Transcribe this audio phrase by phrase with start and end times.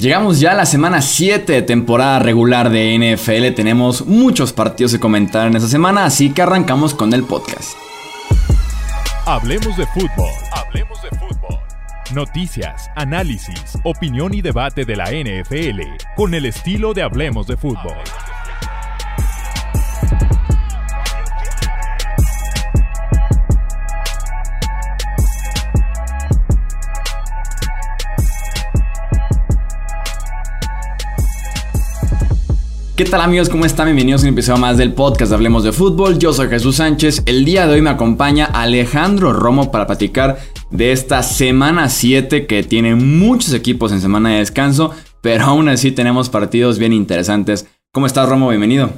[0.00, 3.54] Llegamos ya a la semana 7 de temporada regular de NFL.
[3.54, 7.72] Tenemos muchos partidos que comentar en esta semana, así que arrancamos con el podcast.
[9.26, 10.32] Hablemos de fútbol.
[10.52, 11.58] Hablemos de fútbol.
[12.14, 15.82] Noticias, análisis, opinión y debate de la NFL
[16.16, 17.98] con el estilo de Hablemos de fútbol.
[33.00, 33.48] ¿Qué tal amigos?
[33.48, 33.86] ¿Cómo están?
[33.86, 36.18] Bienvenidos a un episodio más del podcast Hablemos de Fútbol.
[36.18, 37.22] Yo soy Jesús Sánchez.
[37.24, 40.36] El día de hoy me acompaña Alejandro Romo para platicar
[40.70, 45.92] de esta semana 7 que tiene muchos equipos en semana de descanso, pero aún así
[45.92, 47.66] tenemos partidos bien interesantes.
[47.90, 48.50] ¿Cómo estás Romo?
[48.50, 48.90] Bienvenido.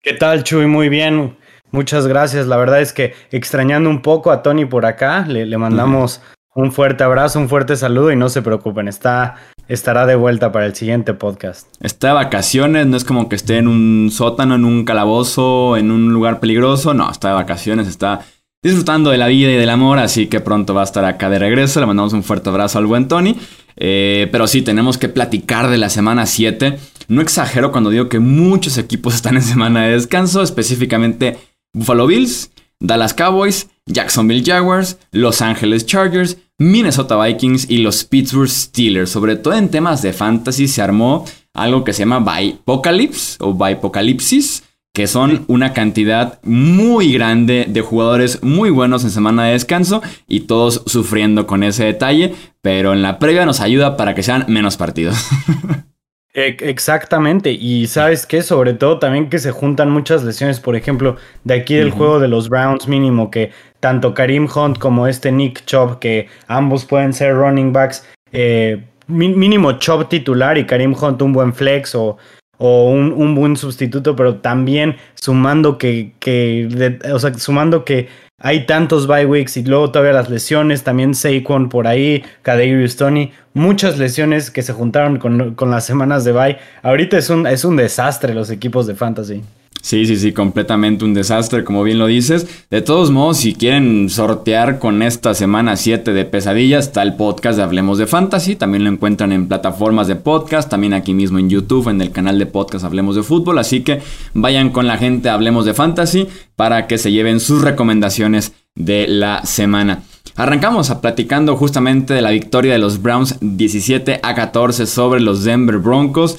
[0.00, 0.64] ¿Qué tal Chuy?
[0.64, 1.36] Muy bien.
[1.72, 2.46] Muchas gracias.
[2.46, 6.22] La verdad es que extrañando un poco a Tony por acá, le, mandamos
[6.54, 9.34] un fuerte abrazo, un fuerte saludo y no se preocupen, está
[9.68, 11.68] estará de vuelta para el siguiente podcast.
[11.80, 15.90] Está de vacaciones, no es como que esté en un sótano, en un calabozo, en
[15.90, 16.94] un lugar peligroso.
[16.94, 18.20] No, está de vacaciones, está
[18.62, 21.38] disfrutando de la vida y del amor, así que pronto va a estar acá de
[21.38, 21.80] regreso.
[21.80, 23.36] Le mandamos un fuerte abrazo al buen Tony.
[23.76, 26.78] Eh, pero sí, tenemos que platicar de la semana 7.
[27.08, 31.38] No exagero cuando digo que muchos equipos están en semana de descanso, específicamente
[31.72, 39.10] Buffalo Bills, Dallas Cowboys, Jacksonville Jaguars, Los Angeles Chargers, Minnesota Vikings y los Pittsburgh Steelers.
[39.10, 44.64] Sobre todo en temas de fantasy se armó algo que se llama Bipocalypse o Bipocalipsis,
[44.94, 50.40] que son una cantidad muy grande de jugadores muy buenos en semana de descanso y
[50.40, 54.78] todos sufriendo con ese detalle, pero en la previa nos ayuda para que sean menos
[54.78, 55.16] partidos.
[56.38, 61.54] Exactamente, y sabes qué, sobre todo también que se juntan muchas lesiones, por ejemplo, de
[61.54, 63.52] aquí del juego de los Browns mínimo, que
[63.86, 69.78] tanto Karim Hunt como este Nick Chubb, que ambos pueden ser running backs, eh, mínimo
[69.78, 72.16] Chubb titular y Karim Hunt un buen flex o,
[72.58, 78.08] o un, buen sustituto, pero también sumando que, que o sea, sumando que
[78.40, 83.30] hay tantos bye weeks y luego todavía las lesiones, también Saquon por ahí, Kadarius Tony,
[83.54, 86.58] muchas lesiones que se juntaron con, con, las semanas de bye.
[86.82, 89.44] Ahorita es un, es un desastre los equipos de fantasy.
[89.86, 92.48] Sí, sí, sí, completamente un desastre, como bien lo dices.
[92.70, 97.56] De todos modos, si quieren sortear con esta semana 7 de pesadillas, está el podcast
[97.56, 98.56] de Hablemos de Fantasy.
[98.56, 102.36] También lo encuentran en plataformas de podcast, también aquí mismo en YouTube, en el canal
[102.36, 103.60] de podcast Hablemos de Fútbol.
[103.60, 104.00] Así que
[104.34, 106.26] vayan con la gente Hablemos de Fantasy
[106.56, 110.02] para que se lleven sus recomendaciones de la semana.
[110.34, 115.44] Arrancamos a platicando justamente de la victoria de los Browns 17 a 14 sobre los
[115.44, 116.36] Denver Broncos.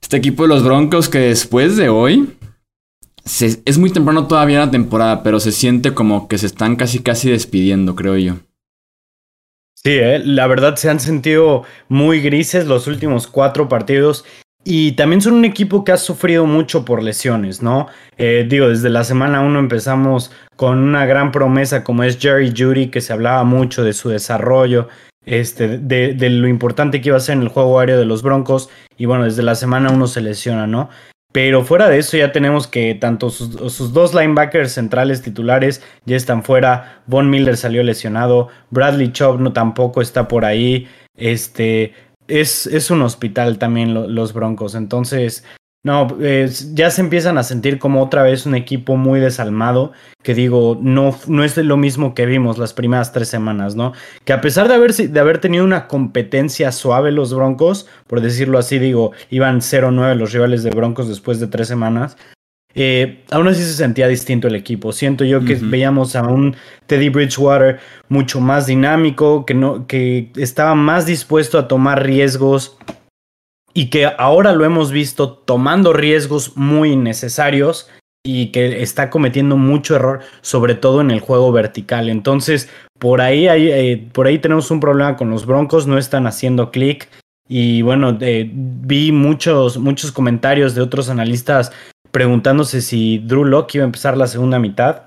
[0.00, 2.28] Este equipo de los Broncos que después de hoy
[3.64, 7.30] es muy temprano todavía la temporada, pero se siente como que se están casi casi
[7.30, 8.34] despidiendo, creo yo.
[9.74, 10.20] Sí, ¿eh?
[10.22, 14.26] la verdad se han sentido muy grises los últimos cuatro partidos
[14.62, 17.86] y también son un equipo que ha sufrido mucho por lesiones, ¿no?
[18.18, 22.88] Eh, digo, desde la semana uno empezamos con una gran promesa como es Jerry Judy,
[22.88, 24.88] que se hablaba mucho de su desarrollo,
[25.24, 28.22] este, de, de, lo importante que iba a ser en el juego aéreo de los
[28.22, 28.68] Broncos.
[28.98, 30.90] Y bueno, desde la semana uno se lesiona, ¿no?
[31.32, 36.42] Pero fuera de eso ya tenemos que tanto sus, dos linebackers centrales titulares ya están
[36.42, 37.02] fuera.
[37.06, 38.48] Von Miller salió lesionado.
[38.70, 40.88] Bradley Chubb no tampoco está por ahí.
[41.16, 41.94] Este
[42.26, 44.74] es, es un hospital también los Broncos.
[44.74, 45.44] Entonces
[45.82, 46.08] no,
[46.74, 49.92] ya se empiezan a sentir como otra vez un equipo muy desalmado,
[50.22, 53.94] que digo, no, no es lo mismo que vimos las primeras tres semanas, ¿no?
[54.24, 58.58] Que a pesar de haber, de haber tenido una competencia suave los Broncos, por decirlo
[58.58, 62.18] así, digo, iban 0-9 los rivales de Broncos después de tres semanas,
[62.74, 64.92] eh, aún así se sentía distinto el equipo.
[64.92, 70.74] Siento yo que veíamos a un Teddy Bridgewater mucho más dinámico, que, no, que estaba
[70.74, 72.76] más dispuesto a tomar riesgos
[73.74, 77.88] y que ahora lo hemos visto tomando riesgos muy innecesarios
[78.22, 82.08] y que está cometiendo mucho error, sobre todo en el juego vertical.
[82.08, 86.26] Entonces, por ahí, hay, eh, por ahí tenemos un problema con los Broncos, no están
[86.26, 87.08] haciendo clic.
[87.48, 91.72] Y bueno, eh, vi muchos, muchos comentarios de otros analistas
[92.10, 95.04] preguntándose si Drew Locke iba a empezar la segunda mitad.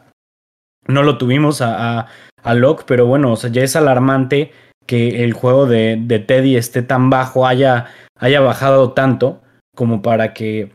[0.87, 2.07] No lo tuvimos a,
[2.43, 4.51] a, Locke, pero bueno, o sea, ya es alarmante
[4.85, 7.87] que el juego de, de Teddy esté tan bajo, haya
[8.23, 9.41] haya bajado tanto
[9.75, 10.71] como para que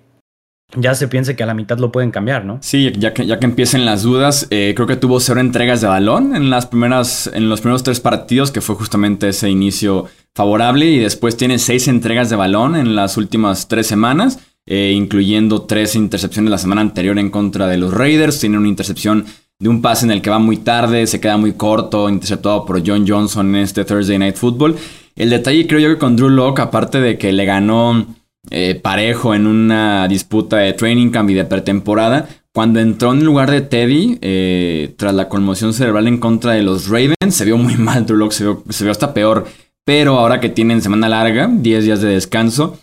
[0.76, 2.58] ya se piense que a la mitad lo pueden cambiar, ¿no?
[2.60, 5.86] Sí, ya que, ya que empiecen las dudas, eh, creo que tuvo cero entregas de
[5.86, 10.04] balón en las primeras, en los primeros tres partidos, que fue justamente ese inicio
[10.34, 15.62] favorable, y después tiene seis entregas de balón en las últimas tres semanas, eh, incluyendo
[15.62, 19.24] tres intercepciones la semana anterior en contra de los Raiders, tiene una intercepción
[19.58, 22.86] de un pase en el que va muy tarde, se queda muy corto, interceptado por
[22.86, 24.76] John Johnson en este Thursday Night Football.
[25.18, 28.06] El detalle creo yo que con Drew Locke, aparte de que le ganó
[28.50, 33.50] eh, parejo en una disputa de training camp y de pretemporada, cuando entró en lugar
[33.50, 37.76] de Teddy, eh, tras la conmoción cerebral en contra de los Ravens, se vio muy
[37.78, 39.48] mal Drew Locke, se vio, se vio hasta peor.
[39.84, 42.78] Pero ahora que tienen semana larga, 10 días de descanso,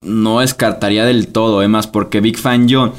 [0.00, 2.94] no descartaría del todo, además, porque Big Fan yo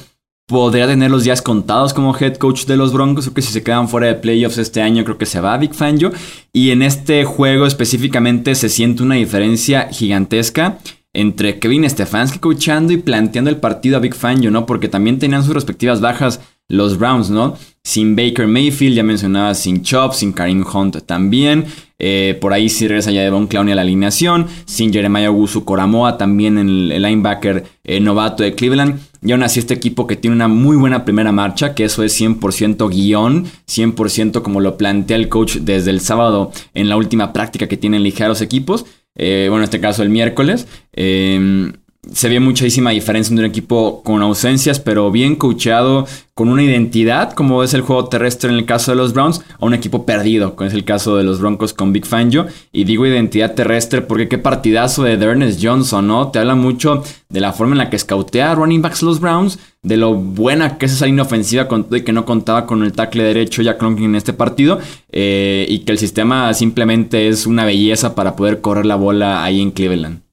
[0.47, 3.25] podría tener los días contados como head coach de los Broncos.
[3.25, 5.73] Creo que si se quedan fuera de playoffs este año, creo que se va Big
[5.73, 6.11] Fangio.
[6.53, 10.77] Y en este juego específicamente se siente una diferencia gigantesca
[11.13, 14.65] entre Kevin Stefanski coachando y planteando el partido a Big Fangio, ¿no?
[14.65, 17.55] Porque también tenían sus respectivas bajas los Browns, ¿no?
[17.83, 21.65] Sin Baker Mayfield, ya mencionaba, sin Chop, sin Karim Hunt también.
[21.99, 24.47] Eh, por ahí sí regresa ya Devon Clowney a la alineación.
[24.65, 28.99] Sin Jeremiah Wusu Coramoa, también el, el linebacker eh, novato de Cleveland.
[29.25, 32.19] Y aún así este equipo que tiene una muy buena primera marcha, que eso es
[32.19, 37.67] 100% guion, 100% como lo plantea el coach desde el sábado en la última práctica
[37.67, 38.85] que tienen ligeros equipos.
[39.15, 40.67] Eh, bueno, en este caso el miércoles.
[40.93, 41.71] Eh,
[42.13, 47.31] se ve muchísima diferencia entre un equipo con ausencias, pero bien coachado, con una identidad,
[47.31, 50.55] como es el juego terrestre en el caso de los Browns, a un equipo perdido,
[50.55, 52.47] como es el caso de los Broncos con Big Fangio.
[52.73, 56.31] Y digo identidad terrestre porque qué partidazo de Ernest Johnson, ¿no?
[56.31, 59.95] Te habla mucho de la forma en la que scoutea running backs los Browns, de
[59.95, 63.23] lo buena que es esa línea ofensiva con y que no contaba con el tackle
[63.23, 64.79] derecho Jack Lonkin en este partido,
[65.11, 69.61] eh, y que el sistema simplemente es una belleza para poder correr la bola ahí
[69.61, 70.24] en Cleveland.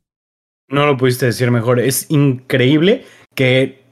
[0.73, 1.79] No lo pudiste decir mejor.
[1.79, 3.05] Es increíble
[3.35, 3.83] que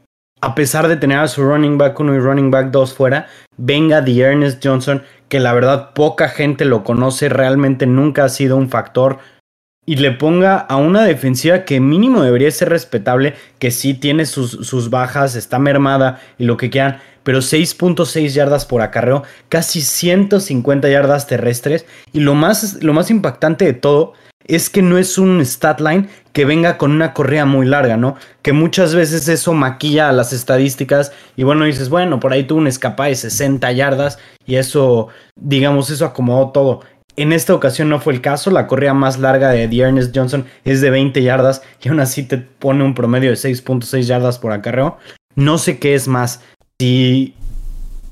[0.41, 3.29] a pesar de tener a su running back 1 y running back 2 fuera,
[3.59, 8.57] venga The Ernest Johnson, que la verdad poca gente lo conoce, realmente nunca ha sido
[8.57, 9.19] un factor,
[9.85, 14.67] y le ponga a una defensiva que mínimo debería ser respetable, que sí tiene sus,
[14.67, 20.89] sus bajas, está mermada y lo que quieran, pero 6.6 yardas por acarreo, casi 150
[20.89, 24.15] yardas terrestres, y lo más, lo más impactante de todo
[24.47, 28.17] es que no es un stat line que venga con una correa muy larga, ¿no?
[28.43, 32.67] Que muchas veces eso maquilla las estadísticas y bueno, dices, bueno, por ahí tuvo un
[32.67, 36.81] escapada de 60 yardas y eso, digamos, eso acomodó todo.
[37.17, 40.81] En esta ocasión no fue el caso, la correa más larga de Ernest Johnson es
[40.81, 44.97] de 20 yardas y aún así te pone un promedio de 6.6 yardas por acarreo.
[45.35, 46.41] No sé qué es más,
[46.81, 47.35] si,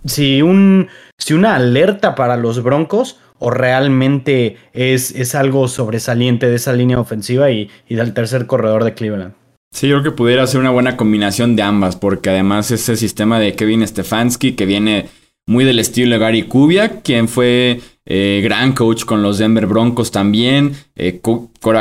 [0.04, 6.56] si, un, si una alerta para los Broncos o realmente es, es algo sobresaliente de
[6.56, 9.34] esa línea ofensiva y, del tercer corredor de Cleveland.
[9.70, 13.38] Sí, yo creo que pudiera ser una buena combinación de ambas, porque además ese sistema
[13.38, 15.06] de Kevin Stefanski, que viene
[15.46, 17.80] muy del estilo de Gary Kubiak, quien fue
[18.10, 21.20] eh, gran coach con los Denver Broncos también, eh,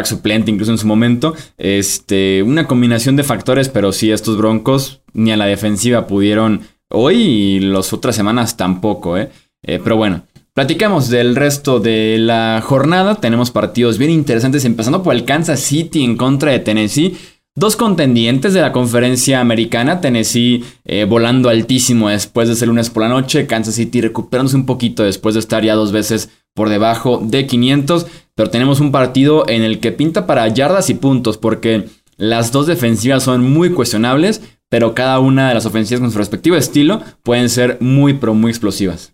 [0.03, 1.33] suplente incluso en su momento.
[1.57, 7.15] Este, una combinación de factores, pero sí, estos Broncos ni a la defensiva pudieron hoy
[7.15, 9.29] y las otras semanas tampoco, ¿eh?
[9.63, 10.23] eh pero bueno,
[10.57, 13.13] Platicamos del resto de la jornada.
[13.13, 17.15] Tenemos partidos bien interesantes, empezando por el Kansas City en contra de Tennessee.
[17.53, 23.03] Dos contendientes de la conferencia americana, Tennessee eh, volando altísimo después de ser lunes por
[23.03, 27.21] la noche, Kansas City recuperándose un poquito después de estar ya dos veces por debajo
[27.23, 31.85] de 500, pero tenemos un partido en el que pinta para yardas y puntos porque
[32.15, 36.55] las dos defensivas son muy cuestionables, pero cada una de las ofensivas con su respectivo
[36.55, 39.13] estilo pueden ser muy pero muy explosivas.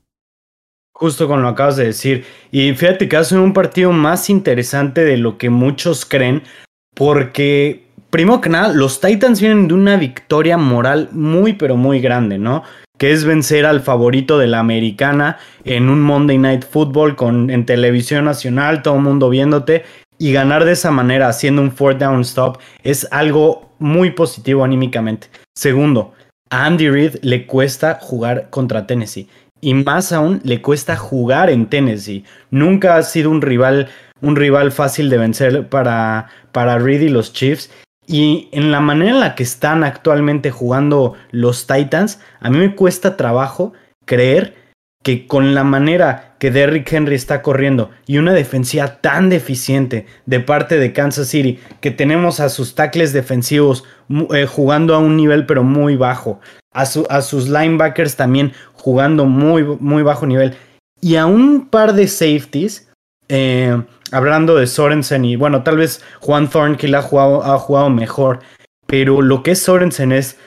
[0.96, 2.26] Justo con lo acabas de decir.
[2.52, 6.44] Y fíjate que hace un partido más interesante de lo que muchos creen,
[6.96, 12.38] porque primero que nada, los Titans vienen de una victoria moral muy pero muy grande,
[12.38, 12.62] ¿no?
[13.00, 17.66] Que es vencer al favorito de la americana en un Monday Night Football con, en
[17.66, 19.84] televisión nacional, todo el mundo viéndote.
[20.20, 25.28] Y ganar de esa manera, haciendo un fourth down stop, es algo muy positivo anímicamente.
[25.56, 26.14] Segundo,
[26.52, 29.28] a Andy Reid le cuesta jugar contra Tennessee
[29.64, 32.26] y más aún le cuesta jugar en Tennessee.
[32.52, 33.88] Nunca ha sido un rival,
[34.20, 37.72] un rival fácil de vencer para, para Reed y los Chiefs.
[38.06, 42.76] Y en la manera en la que están actualmente jugando los Titans, a mí me
[42.76, 43.72] cuesta trabajo
[44.06, 44.54] creer
[45.04, 50.40] que con la manera que Derrick Henry está corriendo y una defensiva tan deficiente de
[50.40, 53.84] parte de Kansas City, que tenemos a sus tackles defensivos
[54.34, 56.42] eh, jugando a un nivel pero muy bajo,
[56.74, 58.54] a, a sus linebackers también
[58.84, 60.56] jugando muy, muy bajo nivel.
[61.00, 62.92] Y a un par de safeties,
[63.30, 68.42] eh, hablando de Sorensen y bueno, tal vez Juan Thornhill ha jugado, ha jugado mejor,
[68.86, 70.38] pero lo que es Sorensen es,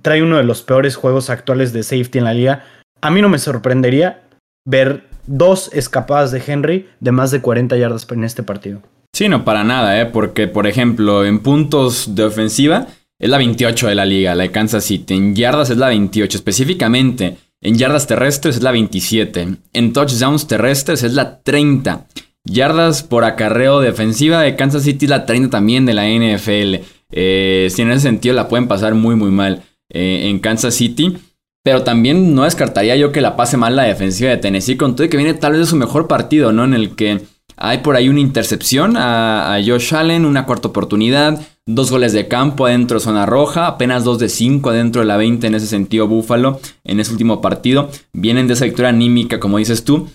[0.00, 2.64] trae uno de los peores juegos actuales de safety en la liga.
[3.02, 4.22] A mí no me sorprendería
[4.66, 8.80] ver dos escapadas de Henry de más de 40 yardas en este partido.
[9.14, 10.06] Sí, no, para nada, ¿eh?
[10.06, 12.86] porque por ejemplo, en puntos de ofensiva
[13.20, 15.12] es la 28 de la liga, la de Kansas City.
[15.12, 19.48] En yardas es la 28, específicamente en yardas terrestres es la 27.
[19.72, 22.06] En touchdowns terrestres es la 30.
[22.44, 26.84] yardas por acarreo defensiva de Kansas City, la 30 también de la NFL.
[27.12, 31.16] Eh, si en ese sentido la pueden pasar muy, muy mal eh, en Kansas City.
[31.64, 35.06] Pero también no descartaría yo que la pase mal la defensiva de Tennessee, con todo
[35.06, 36.64] y que viene tal vez de su mejor partido, ¿no?
[36.64, 37.20] En el que
[37.64, 42.66] hay por ahí una intercepción a, Josh Allen, una cuarta oportunidad, dos goles de campo
[42.66, 46.08] adentro de zona roja, apenas dos de cinco adentro de la 20 en ese sentido
[46.08, 47.88] Buffalo en ese último partido.
[48.12, 50.08] Vienen de esa victoria anímica, como dices tú.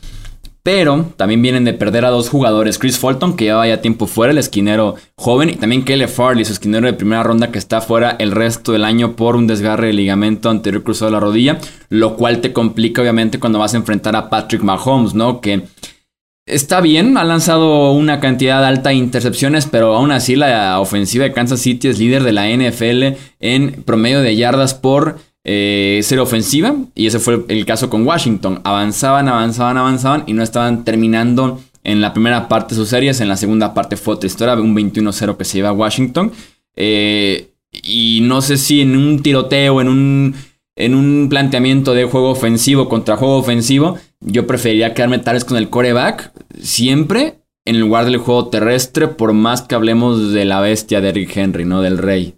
[0.62, 2.78] Pero también vienen de perder a dos jugadores.
[2.78, 5.50] Chris Fulton, que lleva ya tiempo fuera, el esquinero joven.
[5.50, 8.84] Y también Kelly Farley, su esquinero de primera ronda, que está fuera el resto del
[8.84, 11.60] año por un desgarre de ligamento anterior cruzado de la rodilla.
[11.88, 15.40] Lo cual te complica, obviamente, cuando vas a enfrentar a Patrick Mahomes, ¿no?
[15.40, 15.64] Que
[16.48, 21.34] Está bien, ha lanzado una cantidad alta de intercepciones, pero aún así la ofensiva de
[21.34, 26.74] Kansas City es líder de la NFL en promedio de yardas por eh, ser ofensiva.
[26.96, 28.62] Y ese fue el caso con Washington.
[28.64, 33.20] Avanzaban, avanzaban, avanzaban y no estaban terminando en la primera parte de sus series.
[33.20, 36.32] En la segunda parte fue otra historia, un 21-0 que se lleva a Washington.
[36.78, 40.36] Eh, y no sé si en un tiroteo, en un
[40.78, 45.58] en un planteamiento de juego ofensivo contra juego ofensivo, yo preferiría quedarme tal vez con
[45.58, 51.02] el coreback siempre en lugar del juego terrestre, por más que hablemos de la bestia
[51.02, 51.82] de Rick Henry, ¿no?
[51.82, 52.38] Del rey.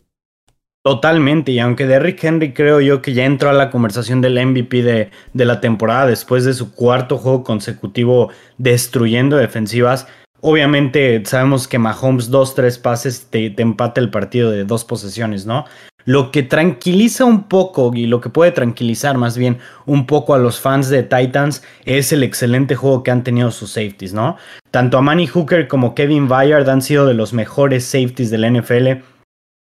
[0.84, 4.82] Totalmente, y aunque Derrick Henry creo yo que ya entró a la conversación del MVP
[4.82, 10.08] de, de, la temporada después de su cuarto juego consecutivo destruyendo defensivas,
[10.40, 15.46] obviamente sabemos que Mahomes dos, tres pases te, te empata el partido de dos posesiones,
[15.46, 15.66] ¿no?
[16.10, 20.40] Lo que tranquiliza un poco y lo que puede tranquilizar más bien un poco a
[20.40, 24.36] los fans de Titans es el excelente juego que han tenido sus safeties, ¿no?
[24.72, 29.04] Tanto a Manny Hooker como Kevin Bayard han sido de los mejores safeties del NFL.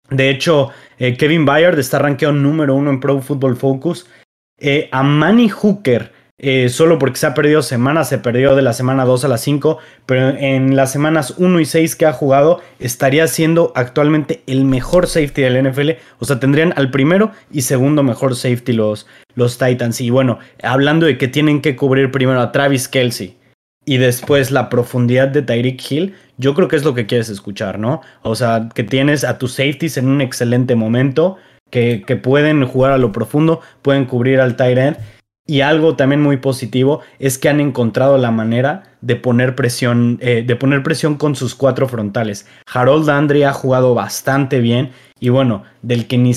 [0.09, 4.07] De hecho, eh, Kevin Bayard está rankeado número uno en Pro Football Focus.
[4.57, 6.11] Eh, a Manny Hooker
[6.43, 9.37] eh, solo porque se ha perdido semanas, se perdió de la semana 2 a la
[9.37, 14.65] 5, pero en las semanas 1 y 6 que ha jugado estaría siendo actualmente el
[14.65, 19.05] mejor safety del NFL, o sea, tendrían al primero y segundo mejor safety los,
[19.35, 20.01] los Titans.
[20.01, 23.37] Y bueno, hablando de que tienen que cubrir primero a Travis Kelsey
[23.85, 27.77] y después la profundidad de Tyreek Hill, yo creo que es lo que quieres escuchar,
[27.77, 28.01] ¿no?
[28.23, 31.37] O sea, que tienes a tus safeties en un excelente momento,
[31.69, 34.97] que, que pueden jugar a lo profundo, pueden cubrir al tight
[35.47, 40.43] y algo también muy positivo es que han encontrado la manera de poner presión, eh,
[40.45, 42.45] de poner presión con sus cuatro frontales.
[42.71, 46.33] Harold Landry ha jugado bastante bien y bueno, del que ni,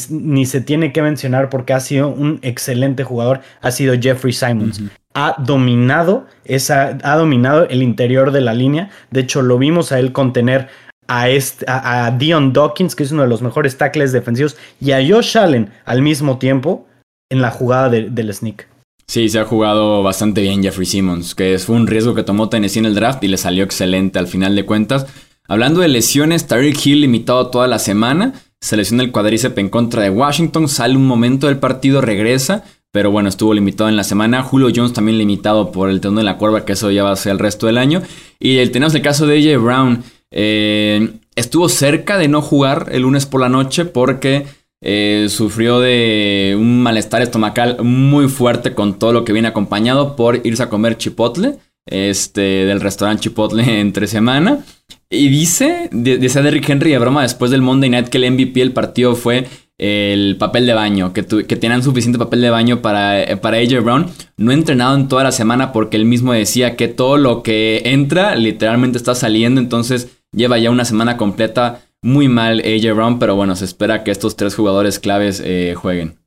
[0.46, 4.82] se tiene que mencionar porque ha sido un excelente jugador, ha sido Jeffrey Simons.
[5.14, 8.90] Ha dominado esa, ha dominado el interior de la línea.
[9.11, 10.68] De hecho, lo vimos a él contener
[11.06, 14.99] a, este, a, Dion Dawkins, que es uno de los mejores tackles defensivos, y a
[15.06, 16.87] Josh Allen al mismo tiempo
[17.30, 18.74] en la jugada del sneak.
[19.06, 22.78] Sí, se ha jugado bastante bien Jeffrey Simmons, que fue un riesgo que tomó Tennessee
[22.78, 25.06] en el draft y le salió excelente al final de cuentas.
[25.46, 30.02] Hablando de lesiones, Tyreek Hill limitado toda la semana, se lesiona el cuadríceps en contra
[30.02, 34.42] de Washington, sale un momento del partido, regresa, pero bueno, estuvo limitado en la semana.
[34.42, 37.16] Julio Jones también limitado por el tendón de la cuerva, que eso ya va a
[37.16, 38.02] ser el resto del año.
[38.38, 40.04] Y tenemos el caso de AJ Brown.
[40.30, 44.46] Eh, estuvo cerca de no jugar el lunes por la noche porque
[44.87, 50.47] eh, sufrió de un malestar estomacal muy fuerte con todo lo que viene acompañado por
[50.47, 54.62] irse a comer chipotle, este, del restaurante Chipotle entre semana.
[55.09, 58.73] Y dice, dice Derrick Henry de broma después del Monday Night que el MVP del
[58.73, 59.47] partido fue
[59.79, 63.83] el papel de baño, que, que tenían suficiente papel de baño para, eh, para AJ
[63.83, 64.07] Brown.
[64.37, 68.35] No entrenado en toda la semana porque él mismo decía que todo lo que entra
[68.35, 73.56] literalmente está saliendo, entonces lleva ya una semana completa muy mal AJ Brown, pero bueno,
[73.56, 76.18] se espera que estos tres jugadores claves eh, jueguen.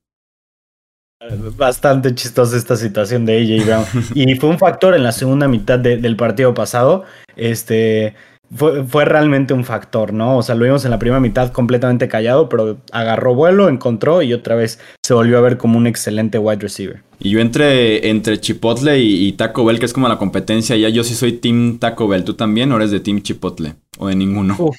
[1.55, 3.85] Bastante chistosa esta situación de AJ Brown.
[4.15, 7.03] y fue un factor en la segunda mitad del partido pasado.
[7.35, 8.15] Este
[8.51, 10.37] fue, fue, realmente un factor, ¿no?
[10.37, 14.33] O sea, lo vimos en la primera mitad completamente callado, pero agarró vuelo, encontró y
[14.33, 17.03] otra vez se volvió a ver como un excelente wide receiver.
[17.19, 21.03] Y yo entre, entre Chipotle y, Taco Bell, que es como la competencia, ya yo
[21.03, 22.23] sí soy Team Taco Bell.
[22.23, 23.75] ¿Tú también o eres de Team Chipotle?
[23.99, 24.55] ¿O de ninguno?
[24.55, 24.69] Mm,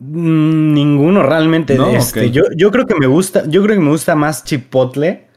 [0.00, 1.76] ninguno realmente.
[1.96, 5.28] este, yo, yo creo que me gusta, yo creo que me gusta más chipotle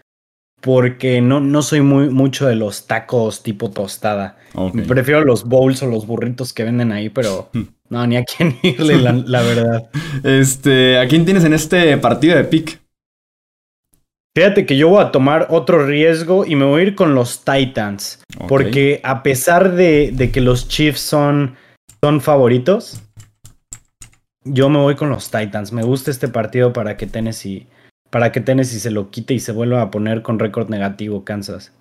[0.62, 4.38] porque no, no soy muy mucho de los tacos tipo tostada.
[4.88, 7.50] Prefiero los bowls o los burritos que venden ahí, pero
[7.90, 9.90] no, ni a quién irle, la, verdad.
[10.24, 12.82] Este, ¿a quién tienes en este partido de pick?
[14.36, 17.44] Fíjate que yo voy a tomar otro riesgo y me voy a ir con los
[17.44, 18.22] Titans.
[18.48, 21.56] Porque a pesar de, de, que los Chiefs son,
[22.04, 23.02] son favoritos,
[24.50, 25.72] yo me voy con los Titans.
[25.72, 27.68] Me gusta este partido para que Tennessee,
[28.10, 31.72] para que Tennessee se lo quite y se vuelva a poner con récord negativo Kansas.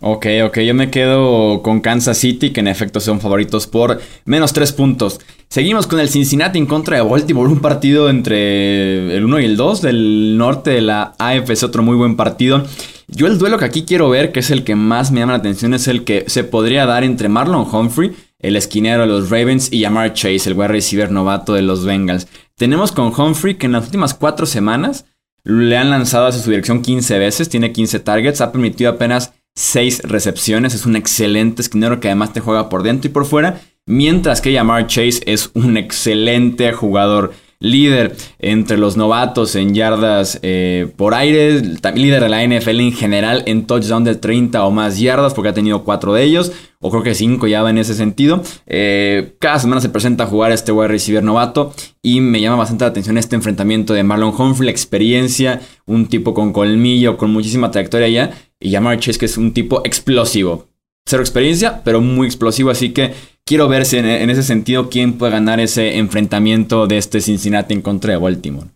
[0.00, 4.52] Ok, ok, yo me quedo con Kansas City, que en efecto son favoritos por menos
[4.52, 5.20] tres puntos.
[5.48, 9.56] Seguimos con el Cincinnati en contra de Baltimore, un partido entre el 1 y el
[9.56, 12.64] 2 del norte de la AFC, otro muy buen partido.
[13.06, 15.38] Yo el duelo que aquí quiero ver, que es el que más me llama la
[15.38, 18.12] atención, es el que se podría dar entre Marlon Humphrey,
[18.44, 22.28] el esquinero de los Ravens, y Amar Chase, el wide receiver novato de los Bengals.
[22.56, 25.06] Tenemos con Humphrey que en las últimas cuatro semanas
[25.44, 30.02] le han lanzado hacia su dirección 15 veces, tiene 15 targets, ha permitido apenas 6
[30.04, 30.74] recepciones.
[30.74, 33.60] Es un excelente esquinero que además te juega por dentro y por fuera.
[33.86, 37.32] Mientras que Yamar Chase es un excelente jugador
[37.64, 41.62] líder entre los novatos en yardas eh, por aire,
[41.94, 45.54] líder de la NFL en general en touchdown de 30 o más yardas, porque ha
[45.54, 48.42] tenido 4 de ellos, o creo que 5 ya va en ese sentido.
[48.66, 52.84] Eh, cada semana se presenta a jugar este wide receiver novato y me llama bastante
[52.84, 57.70] la atención este enfrentamiento de Marlon Humphrey, la experiencia, un tipo con colmillo, con muchísima
[57.70, 58.30] trayectoria ya,
[58.60, 60.73] y Yamar Chase que es un tipo explosivo.
[61.06, 63.12] Cero experiencia, pero muy explosivo, así que
[63.44, 67.82] quiero ver si en, ese sentido quién puede ganar ese enfrentamiento de este Cincinnati en
[67.82, 68.68] contra de Baltimore.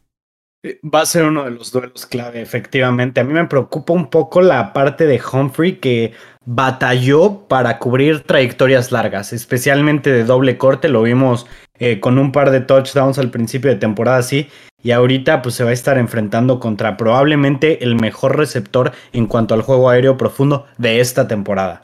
[0.62, 3.20] Eh, va a ser uno de los duelos clave, efectivamente.
[3.20, 6.12] A mí me preocupa un poco la parte de Humphrey que
[6.44, 10.88] batalló para cubrir trayectorias largas, especialmente de doble corte.
[10.88, 11.47] Lo vimos
[11.78, 14.49] eh, con un par de touchdowns al principio de temporada, sí.
[14.80, 19.54] Y ahorita pues se va a estar enfrentando contra probablemente el mejor receptor en cuanto
[19.54, 21.82] al juego aéreo profundo de esta temporada.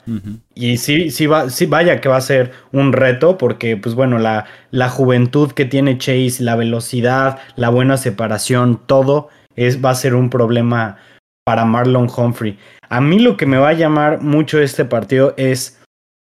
[0.54, 4.18] Y sí, sí, va, sí, vaya que va a ser un reto porque pues bueno,
[4.18, 9.96] la, la juventud que tiene Chase, la velocidad, la buena separación, todo es, va a
[9.96, 10.98] ser un problema
[11.44, 12.58] para Marlon Humphrey.
[12.88, 15.80] A mí lo que me va a llamar mucho este partido es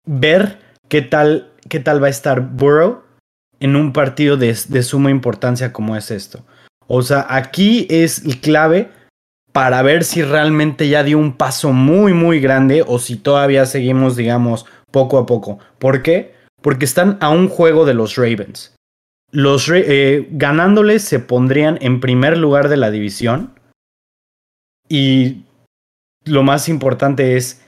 [0.07, 3.03] ver qué tal, qué tal va a estar Burrow
[3.61, 6.45] en un partido de, suma importancia como es esto.
[6.87, 8.91] O sea, aquí es clave
[9.53, 14.17] para ver si realmente ya dio un paso muy, muy grande o si todavía seguimos,
[14.17, 15.59] digamos, poco a poco.
[15.79, 16.35] ¿Por qué?
[16.63, 18.75] Porque están a un juego de los Ravens.
[19.31, 23.53] Los eh, ganándoles se pondrían en primer lugar de la división.
[24.89, 25.45] Y
[26.25, 27.68] lo más importante es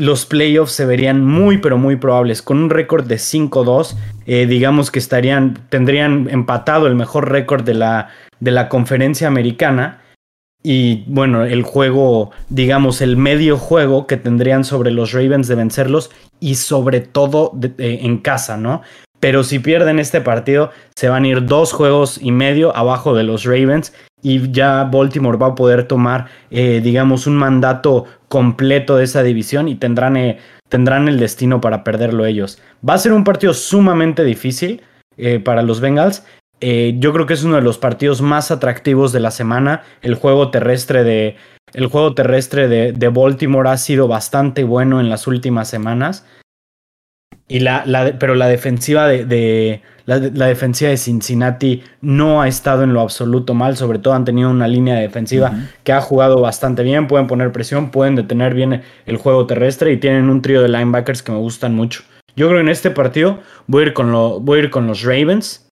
[0.00, 2.40] los playoffs se verían muy pero muy probables.
[2.40, 7.74] Con un récord de 5-2, eh, digamos que estarían, tendrían empatado el mejor récord de
[7.74, 8.08] la,
[8.40, 10.00] de la conferencia americana.
[10.62, 16.10] Y bueno, el juego, digamos, el medio juego que tendrían sobre los Ravens de vencerlos
[16.38, 18.82] y sobre todo en casa, ¿no?
[19.20, 23.22] Pero si pierden este partido, se van a ir dos juegos y medio abajo de
[23.22, 29.04] los Ravens y ya Baltimore va a poder tomar, eh, digamos, un mandato completo de
[29.04, 32.58] esa división y tendrán, eh, tendrán el destino para perderlo ellos.
[32.86, 34.82] Va a ser un partido sumamente difícil
[35.16, 36.24] eh, para los Bengals.
[36.60, 39.82] yo creo que es uno de los partidos más atractivos de la semana.
[40.02, 41.36] El juego terrestre de,
[41.72, 46.26] el juego terrestre de, de Baltimore ha sido bastante bueno en las últimas semanas.
[47.50, 52.92] Y la, la, pero la defensiva de, la, defensiva de Cincinnati no ha estado en
[52.92, 53.76] lo absoluto mal.
[53.76, 57.08] Sobre todo han tenido una línea defensiva que ha jugado bastante bien.
[57.08, 61.24] Pueden poner presión, pueden detener bien el juego terrestre y tienen un trío de linebackers
[61.24, 62.04] que me gustan mucho.
[62.36, 64.86] Yo creo que en este partido voy a ir con, lo, voy a ir con
[64.86, 65.68] los Ravens,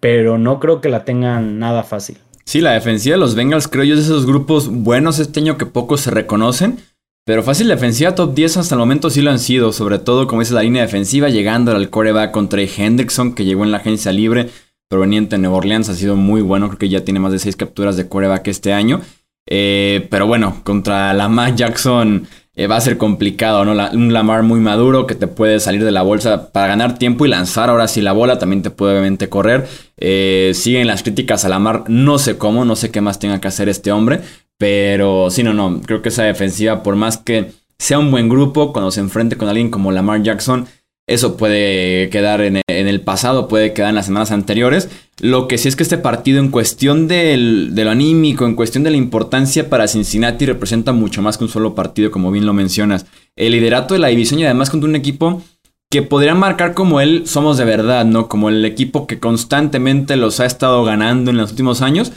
[0.00, 2.18] pero no creo que la tengan nada fácil.
[2.44, 5.56] Sí, la defensiva de los Bengals creo yo es de esos grupos buenos este año
[5.56, 6.80] que pocos se reconocen
[7.24, 10.40] pero fácil defensiva top 10 hasta el momento sí lo han sido, sobre todo como
[10.40, 14.48] dice la línea defensiva, llegando al coreback contra Hendrickson, que llegó en la agencia libre,
[14.88, 17.56] proveniente de Nueva Orleans, ha sido muy bueno, creo que ya tiene más de 6
[17.56, 19.00] capturas de coreback este año.
[19.46, 23.72] Eh, pero bueno, contra Lamar Jackson eh, va a ser complicado, ¿no?
[23.92, 27.28] un Lamar muy maduro que te puede salir de la bolsa para ganar tiempo y
[27.28, 29.66] lanzar ahora sí la bola, también te puede obviamente correr.
[29.96, 33.48] Eh, siguen las críticas a Lamar, no sé cómo, no sé qué más tenga que
[33.48, 34.20] hacer este hombre,
[34.62, 35.80] pero sí, no, no.
[35.84, 39.48] Creo que esa defensiva, por más que sea un buen grupo, cuando se enfrente con
[39.48, 40.68] alguien como Lamar Jackson,
[41.08, 44.88] eso puede quedar en, el pasado, puede quedar en las semanas anteriores.
[45.18, 48.92] Lo que sí es que este partido, en cuestión de lo anímico, en cuestión de
[48.92, 53.06] la importancia para Cincinnati, representa mucho más que un solo partido, como bien lo mencionas.
[53.34, 55.42] El liderato de la división y además contra un equipo
[55.90, 58.28] que podrían marcar como él somos de verdad, ¿no?
[58.28, 62.12] Como el equipo que constantemente los ha estado ganando en los últimos años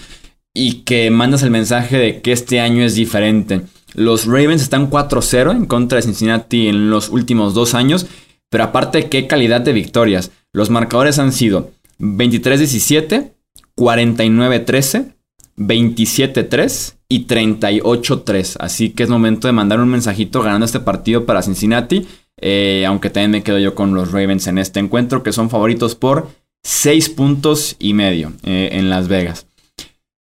[0.55, 3.61] y que mandas el mensaje de que este año es diferente.
[3.93, 8.07] Los Ravens están 4-0 en contra de Cincinnati en los últimos dos años,
[8.49, 10.31] pero aparte, qué calidad de victorias.
[10.53, 13.33] Los marcadores han sido 23-17,
[13.77, 15.13] 49-13,
[15.57, 18.55] 27-3 y 38-3.
[18.59, 22.07] Así que es momento de mandar un mensajito ganando este partido para Cincinnati.
[22.39, 25.95] Eh, aunque también me quedo yo con los Ravens en este encuentro, que son favoritos
[25.95, 26.29] por
[26.63, 29.47] 6 puntos y medio eh, en Las Vegas.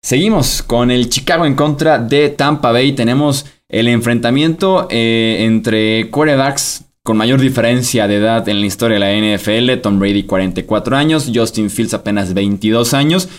[0.02, 2.92] Seguimos con el Chicago en contra de Tampa Bay.
[2.92, 9.00] Tenemos el enfrentamiento eh, entre quarterbacks con mayor diferencia de edad en la historia de
[9.00, 13.30] la NFL, Tom Brady 44 años, Justin Fields apenas 22 años,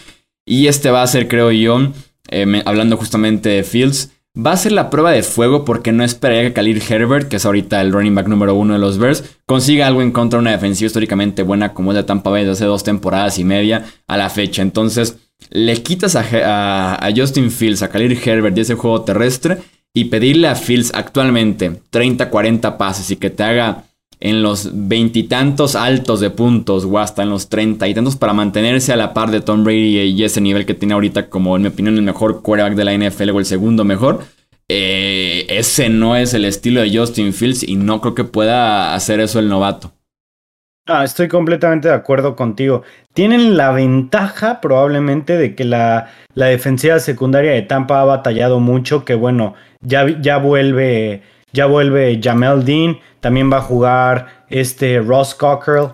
[0.44, 1.92] y este va a ser, creo yo,
[2.32, 6.44] eh, hablando justamente de Fields, va a ser la prueba de fuego porque no esperaría
[6.44, 9.86] que Khalil Herbert, que es ahorita el running back número uno de los Bears, consiga
[9.86, 12.66] algo en contra de una defensiva históricamente buena como es de Tampa Bay desde hace
[12.66, 14.64] dos temporadas y media a la fecha.
[14.64, 15.18] Entonces,
[15.50, 19.58] le quitas a, Justin Fields, a Khalil Herbert y ese juego terrestre
[19.94, 23.86] y pedirle a Fields actualmente 30, 40 pases y que te haga
[24.20, 28.92] en los veintitantos altos de puntos o hasta en los treinta y tantos para mantenerse
[28.92, 31.70] a la par de Tom Brady y ese nivel que tiene ahorita como en mi
[31.70, 34.26] opinión el mejor quarterback de la NFL o el segundo mejor.
[34.68, 39.20] Eh, ese no es el estilo de Justin Fields y no creo que pueda hacer
[39.20, 39.94] eso el novato.
[40.90, 42.82] Ah, estoy completamente de acuerdo contigo.
[43.14, 49.06] Tienen la ventaja probablemente de que la, la defensiva secundaria de Tampa ha batallado mucho,
[49.06, 51.22] que bueno, ya, ya vuelve
[51.52, 55.90] ya vuelve Jamel Dean, también va a jugar este Ross Cockrell.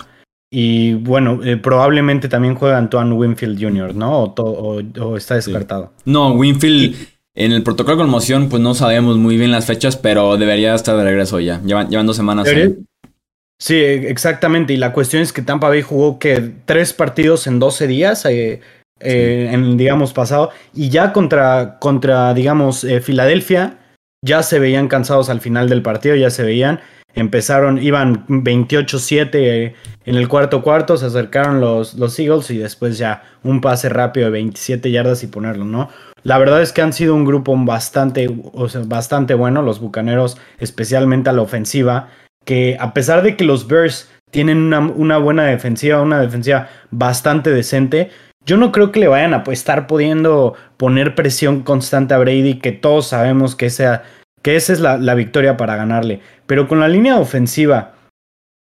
[0.51, 4.33] Y bueno, eh, probablemente también juega Antoine Winfield Jr., ¿no?
[4.37, 5.91] O, está descartado.
[6.05, 6.95] No, Winfield
[7.35, 10.95] en el protocolo de conmoción, pues no sabemos muy bien las fechas, pero debería estar
[10.95, 11.61] de regreso ya.
[11.61, 12.47] Llevan, dos semanas.
[13.57, 14.73] Sí, exactamente.
[14.73, 18.61] Y la cuestión es que Tampa Bay jugó que tres partidos en 12 días, eh,
[18.99, 23.79] eh, en digamos pasado, y ya contra, contra digamos, Filadelfia
[24.25, 26.81] ya se veían cansados al final del partido, ya se veían.
[27.13, 29.73] Empezaron, iban 28-7
[30.05, 34.25] en el cuarto cuarto, se acercaron los, los Eagles y después ya un pase rápido
[34.25, 35.89] de 27 yardas y ponerlo, ¿no?
[36.23, 40.37] La verdad es que han sido un grupo bastante, o sea, bastante bueno, los Bucaneros,
[40.57, 42.09] especialmente a la ofensiva,
[42.45, 48.11] que a pesar de que los Bears tienen una, buena defensiva, una defensiva bastante decente,
[48.45, 52.71] yo no creo que le vayan a estar pudiendo poner presión constante a Brady, que
[52.71, 54.03] todos sabemos que, esa,
[54.43, 56.21] que esa es la, victoria para ganarle.
[56.45, 57.93] Pero con la línea ofensiva,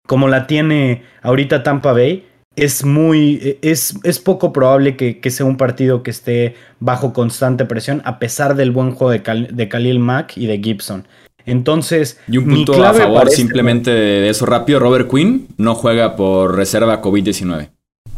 [0.07, 3.57] como la tiene ahorita Tampa Bay, es muy.
[3.61, 8.55] es, es poco probable que, sea un partido que esté bajo constante presión, a pesar
[8.55, 11.07] del buen juego de, de Khalil Mack y de Gibson.
[11.45, 12.19] Entonces.
[12.27, 16.55] Y un punto a favor este simplemente de eso rápido: Robert Quinn no juega por
[16.55, 17.69] reserva COVID-19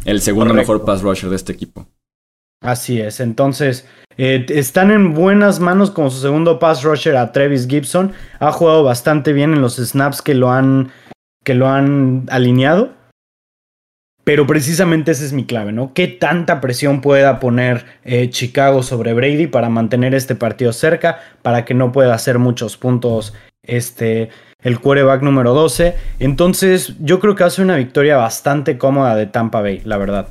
[0.04, 1.86] el segundo mejor pass rusher de este equipo.
[2.60, 3.86] Así es, entonces
[4.16, 8.12] eh, están en buenas manos como su segundo pass rusher a Travis Gibson.
[8.40, 10.90] Ha jugado bastante bien en los snaps que lo han,
[11.44, 12.97] que lo han alineado.
[14.28, 15.94] Pero precisamente esa es mi clave, ¿no?
[15.94, 21.64] ¿Qué tanta presión pueda poner eh, Chicago sobre Brady para mantener este partido cerca, para
[21.64, 24.28] que no pueda hacer muchos puntos este,
[24.62, 25.94] el quarterback número 12.
[26.18, 30.28] Entonces, yo creo que hace una victoria bastante cómoda de Tampa Bay, la verdad.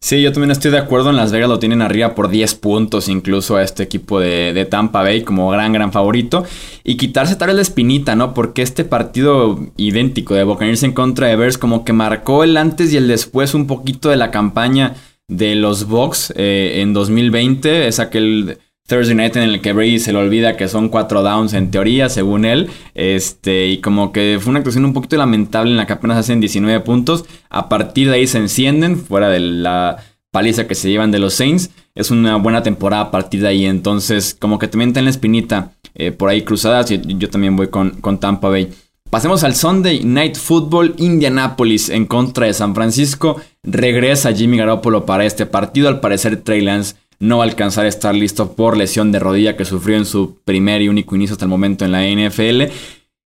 [0.00, 1.10] Sí, yo también estoy de acuerdo.
[1.10, 5.02] En Las Vegas lo tienen arriba por 10 puntos, incluso a este equipo de, Tampa
[5.02, 6.44] Bay como gran, gran favorito.
[6.84, 8.32] Y quitarse tal vez la espinita, ¿no?
[8.32, 12.92] Porque este partido idéntico de Buccaneers en contra de Bears, como que marcó el antes
[12.92, 14.94] y el después un poquito de la campaña
[15.26, 17.88] de los Bucks eh, en 2020.
[17.88, 18.58] Es aquel
[18.88, 22.08] Thursday Night en el que Brady se le olvida que son cuatro downs en teoría,
[22.08, 22.70] según él.
[22.94, 26.40] Este, y como que fue una actuación un poquito lamentable en la que apenas hacen
[26.40, 27.26] 19 puntos.
[27.50, 29.98] A partir de ahí se encienden, fuera de la
[30.30, 31.70] paliza que se llevan de los Saints.
[31.94, 33.66] Es una buena temporada a partir de ahí.
[33.66, 36.90] Entonces, como que también en la espinita eh, por ahí cruzadas.
[36.90, 38.70] Y yo también voy con, con Tampa Bay.
[39.10, 43.38] Pasemos al Sunday Night Football Indianapolis en contra de San Francisco.
[43.62, 45.88] Regresa Jimmy Garoppolo para este partido.
[45.88, 49.96] Al parecer, Trey Lance no alcanzar a estar listo por lesión de rodilla que sufrió
[49.96, 52.72] en su primer y único inicio hasta el momento en la NFL.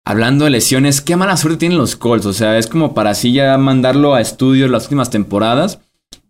[0.06, 2.26] Hablando de lesiones, qué mala suerte tienen los Colts.
[2.26, 5.80] O sea, es como para así ya mandarlo a estudio las últimas temporadas.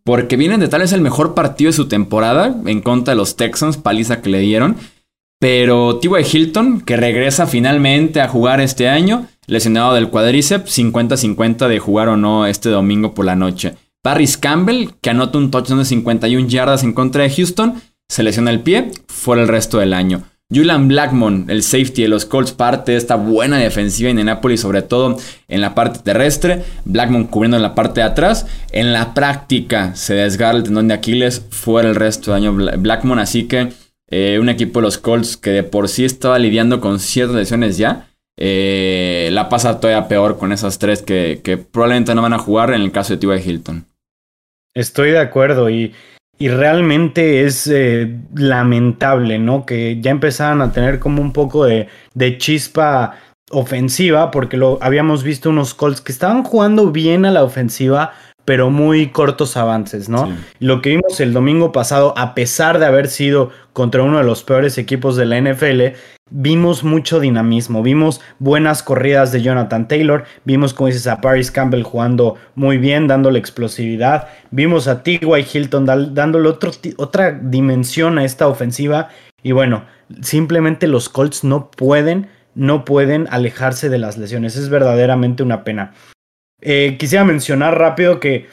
[0.04, 3.36] Porque vienen de tal vez el mejor partido de su temporada en contra de los
[3.36, 4.76] Texans, paliza que le dieron.
[5.40, 6.24] Pero T.Y.
[6.30, 12.16] Hilton, que regresa finalmente a jugar este año, lesionado del cuadríceps, 50-50 de jugar o
[12.16, 13.74] no este domingo por la noche.
[14.04, 18.50] Paris Campbell, que anota un touchdown de 51 yardas en contra de Houston, se lesiona
[18.50, 20.24] el pie, fuera el resto del año.
[20.54, 24.82] Julian Blackmon, el safety de los Colts, parte de esta buena defensiva en Indianapolis, sobre
[24.82, 25.16] todo
[25.48, 26.62] en la parte terrestre.
[26.84, 28.46] Blackmon cubriendo en la parte de atrás.
[28.72, 33.18] En la práctica se desgarra el tendón de Aquiles, fuera el resto del año Blackmon.
[33.18, 33.72] Así que
[34.10, 37.78] eh, un equipo de los Colts que de por sí estaba lidiando con ciertas lesiones
[37.78, 38.10] ya.
[38.36, 41.40] Eh, la pasa todavía peor con esas tres que,
[41.72, 43.50] probablemente no van a jugar en el caso de T.Y.
[43.50, 43.86] Hilton.
[44.74, 45.94] Estoy de acuerdo y,
[46.38, 49.64] y realmente es eh, lamentable, ¿no?
[49.64, 53.16] Que ya empezaban a tener como un poco de, de chispa
[53.50, 58.12] ofensiva, porque lo habíamos visto unos Colts que estaban jugando bien a la ofensiva,
[58.44, 60.34] pero muy cortos avances, ¿no?
[60.58, 64.44] Lo que vimos el domingo pasado, a pesar de haber sido contra uno de los
[64.44, 65.96] peores equipos de la NFL,
[66.30, 71.82] vimos mucho dinamismo, vimos buenas corridas de Jonathan Taylor, vimos, como dices, a Paris Campbell
[71.82, 75.46] jugando muy bien, dándole explosividad, vimos a T.Y.
[75.52, 76.48] Hilton dándole
[76.96, 79.08] otra dimensión a esta ofensiva
[79.42, 79.84] y bueno,
[80.22, 85.92] simplemente los Colts no pueden, no pueden alejarse de las lesiones, es verdaderamente una pena.
[86.64, 88.46] Eh, quisiera mencionar rápido que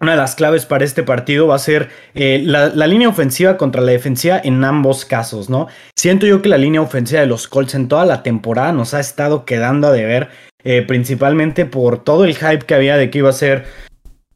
[0.00, 3.82] una de las claves para este partido va a ser eh, la, línea ofensiva contra
[3.82, 5.68] la defensiva en ambos casos, ¿no?
[5.94, 9.00] Siento yo que la línea ofensiva de los Colts en toda la temporada nos ha
[9.00, 10.28] estado quedando a deber,
[10.64, 13.64] eh, principalmente por todo el hype que había de que iba a ser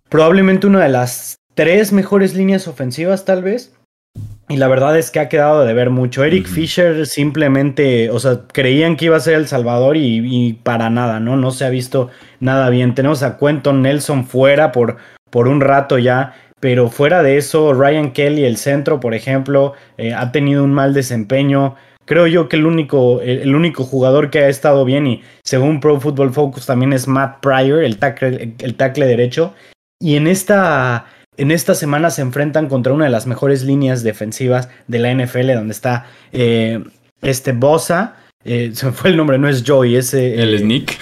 [0.08, 3.74] probablemente una de las tres mejores líneas ofensivas, tal vez.
[4.50, 6.24] Y la verdad es que ha quedado de ver mucho.
[6.24, 11.20] Eric Fisher simplemente, o sea, creían que iba a ser El Salvador y, para nada,
[11.20, 11.36] ¿no?
[11.36, 12.10] No se ha visto
[12.40, 12.96] nada bien.
[12.96, 14.96] Tenemos a Quentin Nelson fuera por,
[15.30, 20.14] por un rato ya, pero fuera de eso, Ryan Kelly, el centro, por ejemplo, eh,
[20.14, 21.76] ha tenido un mal desempeño.
[22.04, 26.00] Creo yo que el único, el, único jugador que ha estado bien y según Pro
[26.00, 29.54] Football Focus también es Matt Pryor, el tackle, el tackle derecho.
[30.00, 31.06] Y en esta
[31.36, 35.54] en esta semana se enfrentan contra una de las mejores líneas defensivas de la NFL,
[35.54, 36.82] donde está eh,
[37.22, 38.16] este Bosa.
[38.44, 40.14] Eh, se me fue el nombre, no es Joey, es.
[40.14, 40.98] Eh, ¿El es Nick?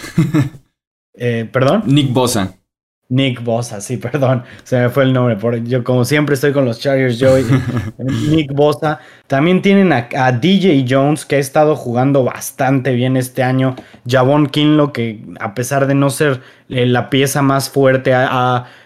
[1.52, 1.82] ¿Perdón?
[1.86, 2.57] Nick Bosa.
[3.10, 5.36] Nick Bosa, sí, perdón, se me fue el nombre.
[5.36, 7.44] Por, yo como siempre estoy con los Chargers, Joey.
[8.28, 9.00] Nick Bosa.
[9.26, 13.76] También tienen a, DJ Jones, que ha estado jugando bastante bien este año.
[14.06, 18.12] Javon Kinlo, que a pesar de no ser eh, la pieza más fuerte,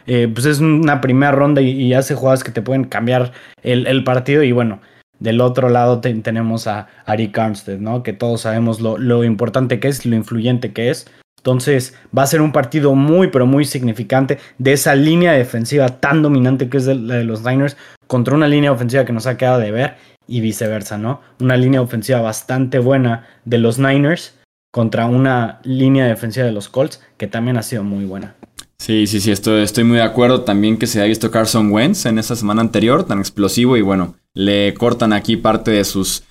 [0.06, 3.32] eh, pues es una primera ronda y, hace jugadas que te pueden cambiar
[3.62, 4.42] el, partido.
[4.42, 4.80] Y bueno,
[5.18, 8.02] del otro lado tenemos a Ari Armstead, ¿no?
[8.02, 11.06] Que todos sabemos lo, lo importante que es, lo influyente que es.
[11.42, 16.22] Entonces va a ser un partido muy, pero muy significante de esa línea defensiva tan
[16.22, 17.76] dominante que es la de los Niners
[18.06, 19.96] contra una línea ofensiva que nos ha quedado de ver
[20.28, 21.20] y viceversa, ¿no?
[21.40, 24.38] Una línea ofensiva bastante buena de los Niners
[24.70, 28.36] contra una línea defensiva de los Colts que también ha sido muy buena.
[28.78, 32.18] Sí, sí, sí, estoy, muy de acuerdo también que se ha visto Carson Wentz en
[32.18, 36.22] esa semana anterior, tan explosivo y bueno, le cortan aquí parte de sus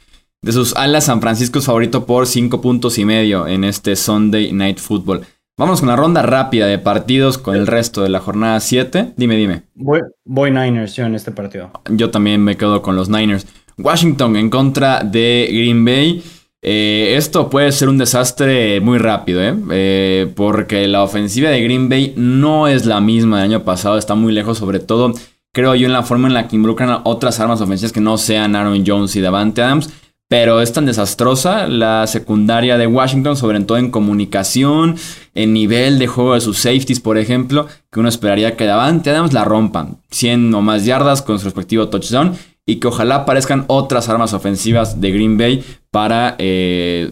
[0.43, 4.51] de sus alas, San Francisco es favorito por 5 puntos y medio en este Sunday
[4.51, 5.21] Night Football.
[5.55, 9.13] Vamos con la ronda rápida de partidos con el resto de la jornada 7.
[9.15, 9.63] Dime, dime.
[9.75, 11.69] Voy, voy Niners yo en este partido.
[11.89, 13.45] Yo también me quedo con los Niners.
[13.77, 16.23] Washington en contra de Green Bay.
[16.63, 19.55] Eh, esto puede ser un desastre muy rápido, ¿eh?
[19.71, 20.31] ¿eh?
[20.35, 24.31] porque la ofensiva de Green Bay no es la misma del año pasado, está muy
[24.31, 25.11] lejos, sobre todo
[25.53, 28.55] creo yo en la forma en la que involucran otras armas ofensivas que no sean
[28.55, 29.89] Aaron Jones y Davante Adams.
[30.31, 34.95] Pero es tan desastrosa la secundaria de Washington, sobre todo en comunicación,
[35.35, 39.33] en nivel de juego de sus safeties, por ejemplo, que uno esperaría que Davante Adams
[39.33, 39.97] la rompan.
[40.09, 45.01] 100 o más yardas con su respectivo touchdown y que ojalá aparezcan otras armas ofensivas
[45.01, 47.11] de Green Bay para eh,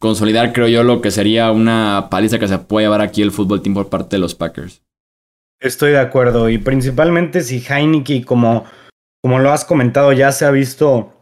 [0.00, 3.62] consolidar, creo yo, lo que sería una paliza que se puede llevar aquí el fútbol
[3.62, 4.82] team por parte de los Packers.
[5.60, 8.64] Estoy de acuerdo y principalmente si Heineke, como,
[9.22, 11.12] como lo has comentado, ya se ha visto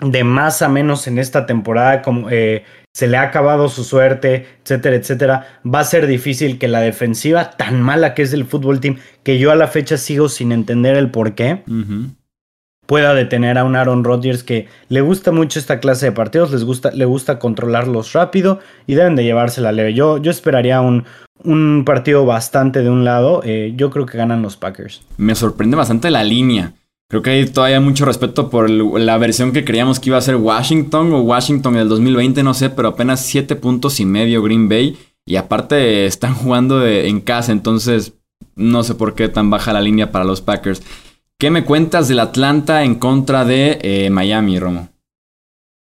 [0.00, 4.46] de más a menos en esta temporada, como eh, se le ha acabado su suerte,
[4.62, 8.80] etcétera, etcétera, va a ser difícil que la defensiva tan mala que es del fútbol
[8.80, 11.62] team, que yo a la fecha sigo sin entender el por qué,
[12.86, 16.64] pueda detener a un Aaron Rodgers que le gusta mucho esta clase de partidos, les
[16.64, 19.94] gusta, le gusta controlarlos rápido y deben de llevársela leve.
[19.94, 21.04] Yo, yo esperaría un,
[21.44, 25.02] un partido bastante de un lado, eh, yo creo que ganan los Packers.
[25.16, 26.72] Me sorprende bastante la línea.
[27.12, 30.36] Creo que hay todavía mucho respeto por la versión que creíamos que iba a ser
[30.36, 34.96] Washington o Washington del 2020, no sé, pero apenas 7 puntos y medio Green Bay.
[35.26, 38.14] Y aparte están jugando en casa, entonces
[38.56, 40.82] no sé por qué tan baja la línea para los Packers.
[41.38, 44.88] ¿Qué me cuentas del Atlanta en contra de eh, Miami, Romo?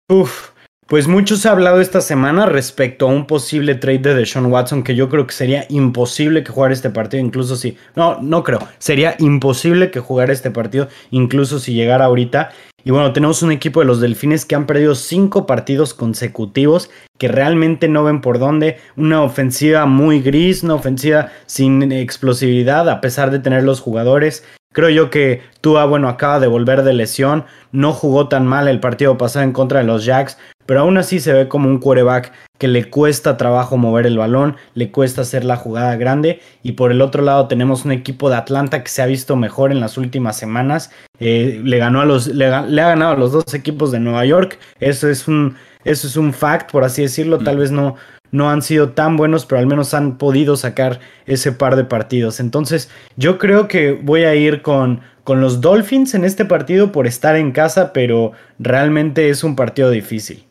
[0.09, 0.49] Uf,
[0.87, 4.83] pues mucho se ha hablado esta semana respecto a un posible trade de Deshaun Watson
[4.83, 7.77] que yo creo que sería imposible que jugara este partido, incluso si...
[7.97, 8.61] No, no creo.
[8.79, 12.51] Sería imposible que jugara este partido, incluso si llegara ahorita.
[12.85, 17.29] Y bueno, tenemos un equipo de los Delfines que han perdido cinco partidos consecutivos, que
[17.29, 18.77] realmente no ven por dónde.
[18.97, 24.45] Una ofensiva muy gris, una ofensiva sin explosividad, a pesar de tener los jugadores.
[24.75, 28.81] Creo yo que Tua, bueno, acaba de volver de lesión, no jugó tan mal el
[28.81, 32.33] partido pasado en contra de los Jacks, pero aún así se ve como un quarterback
[32.59, 36.41] que le cuesta trabajo mover el balón, le cuesta hacer la jugada grande.
[36.65, 39.71] Y por el otro lado tenemos un equipo de Atlanta que se ha visto mejor
[39.71, 40.91] en las últimas semanas.
[41.21, 44.59] Eh, le, ganó a los, le, ha ganado a los dos equipos de Nueva York.
[44.81, 47.39] Eso es un, eso es un fact, por así decirlo.
[47.39, 47.95] Tal vez no,
[48.35, 52.41] no han sido tan buenos, pero al menos han podido sacar ese par de partidos.
[52.41, 57.07] Entonces, yo creo que voy a ir con, con los Dolphins en este partido por
[57.07, 60.43] estar en casa, pero realmente es un partido difícil.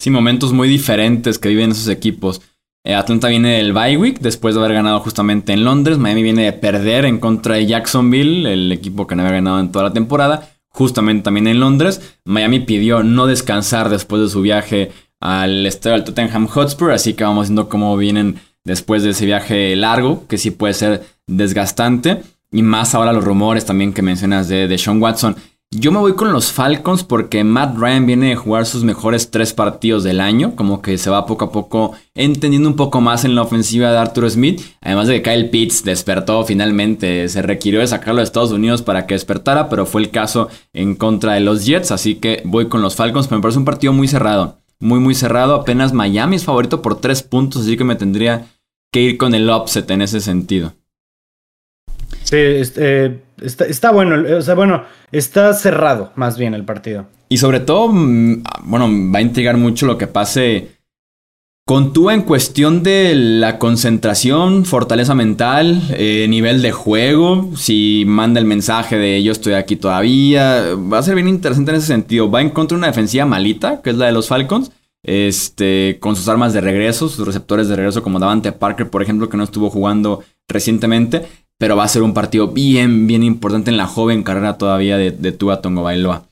[0.00, 2.42] Sí, momentos muy diferentes que viven esos equipos.
[2.84, 5.96] Eh, Atlanta viene del bye week después de haber ganado justamente en Londres.
[5.96, 9.70] Miami viene de perder en contra de Jacksonville, el equipo que no había ganado en
[9.70, 12.18] toda la temporada, justamente también en Londres.
[12.24, 17.24] Miami pidió no descansar después de su viaje al estadio del Tottenham Hotspur, así que
[17.24, 22.22] vamos viendo cómo vienen después de ese viaje largo, que sí puede ser desgastante.
[22.50, 25.36] Y más ahora los rumores también que mencionas de, de Sean Watson.
[25.70, 29.52] Yo me voy con los Falcons porque Matt Ryan viene de jugar sus mejores tres
[29.52, 33.34] partidos del año, como que se va poco a poco entendiendo un poco más en
[33.34, 37.86] la ofensiva de Arthur Smith, además de que Kyle Pitts despertó finalmente, se requirió de
[37.86, 41.66] sacarlo de Estados Unidos para que despertara, pero fue el caso en contra de los
[41.66, 45.00] Jets, así que voy con los Falcons, pero me parece un partido muy cerrado, muy
[45.00, 48.46] muy cerrado, apenas Miami es favorito por tres puntos, así que me tendría
[48.92, 50.72] que ir con el upset en ese sentido.
[52.24, 57.06] Sí, este, está, bueno, o sea, bueno, está cerrado más bien el partido.
[57.28, 60.77] Y sobre todo, mm, bueno, va a intrigar mucho lo que pase
[61.68, 68.40] con tú en cuestión de la concentración, fortaleza mental, eh, nivel de juego, si manda
[68.40, 72.30] el mensaje de yo estoy aquí todavía, va a ser bien interesante en ese sentido.
[72.30, 74.70] Va en contra de una defensiva malita, que es la de los Falcons,
[75.02, 79.28] este, con sus armas de regreso, sus receptores de regreso como Davante Parker, por ejemplo,
[79.28, 81.26] que no estuvo jugando recientemente
[81.60, 85.10] pero va a ser un partido bien, bien importante en la joven carrera todavía de,
[85.10, 86.28] de Tua Tongo Bailoa.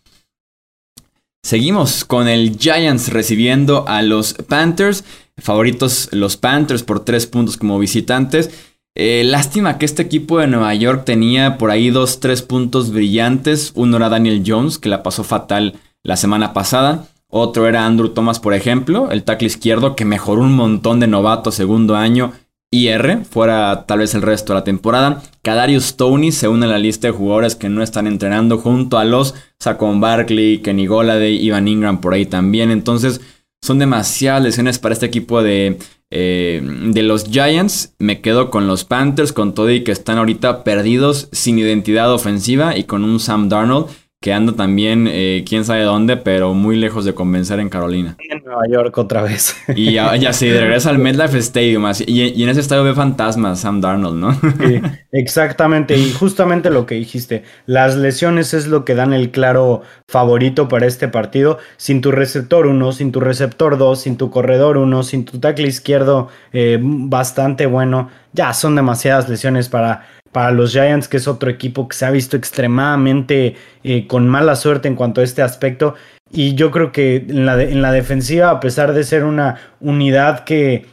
[1.46, 5.05] Seguimos con el Giants recibiendo a los Panthers.
[5.38, 8.51] Favoritos los Panthers por tres puntos como visitantes.
[8.94, 13.72] Eh, lástima que este equipo de Nueva York tenía por ahí dos, tres puntos brillantes.
[13.75, 17.07] Uno era Daniel Jones, que la pasó fatal la semana pasada.
[17.29, 21.51] Otro era Andrew Thomas, por ejemplo, el tackle izquierdo, que mejoró un montón de novato
[21.51, 22.33] segundo año
[22.70, 25.22] IR, fuera tal vez el resto de la temporada.
[25.42, 29.05] Kadarius Tony se une a la lista de jugadores que no están entrenando junto a
[29.05, 32.70] los Saquon Barkley, Kenny Goladay, Ivan Ingram por ahí también.
[32.70, 33.20] Entonces
[33.62, 35.79] son demasiadas lesiones para este equipo de,
[36.11, 37.95] eh, de los Giants.
[37.99, 42.77] Me quedo con los Panthers, con todo y que están ahorita perdidos, sin identidad ofensiva
[42.77, 43.88] y con un Sam Darnold
[44.20, 48.16] que anda también, eh, quién sabe dónde, pero muy lejos de convencer en Carolina.
[48.31, 49.55] En Nueva York otra vez.
[49.74, 51.85] Y ya, ya sí, regresa al MetLife Stadium.
[52.07, 54.33] y, en ese estadio ve fantasmas Sam Darnold, ¿no?
[54.33, 54.81] Sí,
[55.12, 55.96] exactamente.
[55.96, 60.87] Y justamente lo que dijiste, las lesiones es lo que dan el claro favorito para
[60.87, 61.59] este partido.
[61.76, 65.68] Sin tu receptor 1, sin tu receptor 2, sin tu corredor 1, sin tu tackle
[65.68, 71.49] izquierdo eh, bastante bueno, ya son demasiadas lesiones para para los Giants, que es otro
[71.49, 75.94] equipo que se ha visto extremadamente eh, con mala suerte en cuanto a este aspecto.
[76.31, 80.44] Y yo creo que en la, en la defensiva, a pesar de ser una unidad
[80.44, 80.85] que,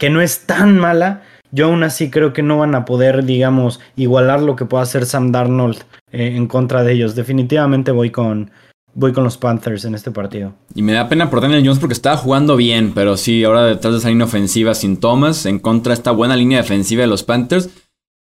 [0.00, 3.78] que no es tan mala, yo aún así creo que no van a poder, digamos,
[3.94, 7.14] igualar lo que pueda hacer Sam Darnold eh, en contra de ellos.
[7.14, 8.50] Definitivamente voy con,
[8.94, 10.54] voy con los Panthers en este partido.
[10.74, 13.92] Y me da pena por Daniel Jones porque estaba jugando bien, pero sí, ahora detrás
[13.92, 17.22] de esa línea ofensiva sin Thomas, en contra de esta buena línea defensiva de los
[17.22, 17.70] Panthers,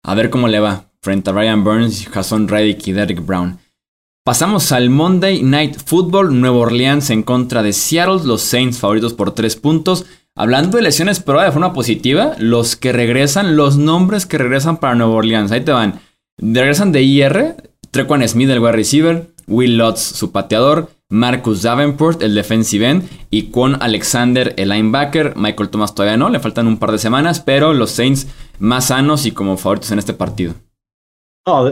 [0.03, 3.59] a ver cómo le va frente a Ryan Burns, Jason Reddick y Derek Brown.
[4.25, 9.31] Pasamos al Monday Night Football, Nueva Orleans en contra de Seattle, los Saints favoritos por
[9.31, 10.05] 3 puntos.
[10.35, 14.95] Hablando de lesiones, pero de forma positiva, los que regresan, los nombres que regresan para
[14.95, 16.01] Nueva Orleans, ahí te van.
[16.37, 17.55] Regresan de IR,
[17.89, 23.49] Trequan Smith, el wide receiver, Will Lutz, su pateador, Marcus Davenport, el defensive end, y
[23.49, 25.35] Quan Alexander, el linebacker.
[25.37, 28.27] Michael Thomas todavía no, le faltan un par de semanas, pero los Saints
[28.59, 30.53] más sanos y como favoritos en este partido.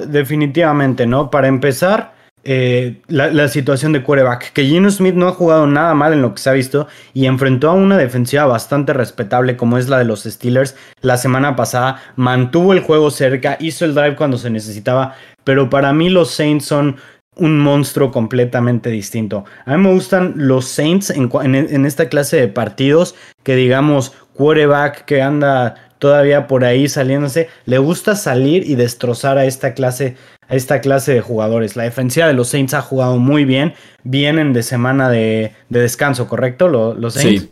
[0.07, 1.29] Definitivamente, ¿no?
[1.29, 2.15] Para empezar,
[2.47, 6.35] eh, la, situación de quarterback, que Gino Smith no ha jugado nada mal en lo
[6.35, 10.05] que se ha visto y enfrentó a una defensiva bastante respetable como es la de
[10.05, 15.15] los Steelers la semana pasada, mantuvo el juego cerca, hizo el drive cuando se necesitaba,
[15.43, 16.97] pero para mí los Saints son
[17.35, 19.45] un monstruo completamente distinto.
[19.65, 25.21] A mí me gustan los Saints en, esta clase de partidos que digamos quarterback que
[25.21, 30.15] anda todavía por ahí saliéndose, le gusta salir y destrozar a esta clase
[30.47, 31.75] a esta clase de jugadores.
[31.75, 33.73] La defensiva de los Saints ha jugado muy bien.
[34.03, 36.67] Vienen de semana de, descanso, ¿correcto?
[36.67, 37.43] Los, Saints.
[37.43, 37.51] Sí.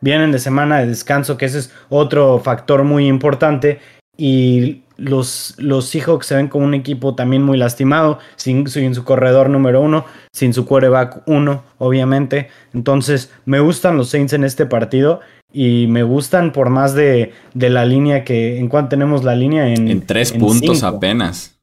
[0.00, 3.80] Vienen de semana de descanso, que ese es otro factor muy importante.
[4.16, 9.48] Y los, los Seahawks se ven como un equipo también muy lastimado, sin, su corredor
[9.48, 12.48] número uno, sin su quarterback uno, obviamente.
[12.74, 15.20] Entonces, me gustan los Saints en este partido
[15.52, 18.58] y me gustan por más de, de la línea que.
[18.58, 19.72] ¿En cuánto tenemos la línea?
[19.72, 21.58] En, en tres puntos apenas.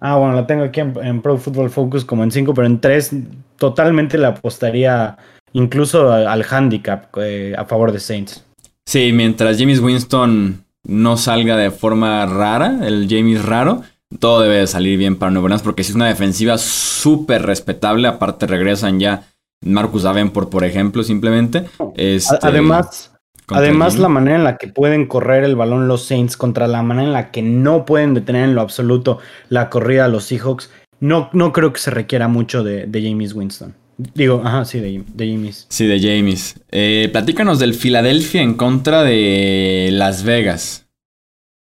[0.00, 3.12] Ah, bueno, la tengo aquí en, Pro Football Focus como en cinco, pero en tres
[3.56, 5.16] totalmente le apostaría
[5.52, 8.44] incluso al handicap eh, a favor de Saints.
[8.84, 13.82] Sí, mientras James Winston no salga de forma rara, el James raro,
[14.18, 18.08] todo debe de salir bien para Nueva Orleans porque si es una defensiva súper respetable.
[18.08, 19.24] Aparte regresan ya
[19.62, 21.64] Marcus Davenport, por ejemplo, simplemente.
[21.96, 23.12] Este, además,
[23.48, 27.06] además la manera en la que pueden correr el balón los Saints contra la manera
[27.06, 29.18] en la que no pueden detener en lo absoluto
[29.48, 30.70] la corrida de los Seahawks,
[31.00, 33.74] no, no creo que se requiera mucho de, James Winston.
[33.98, 35.66] Digo, ajá, sí, de, James.
[35.70, 36.60] Sí, de James.
[36.70, 40.86] Eh, platícanos del Philadelphia en contra de Las Vegas.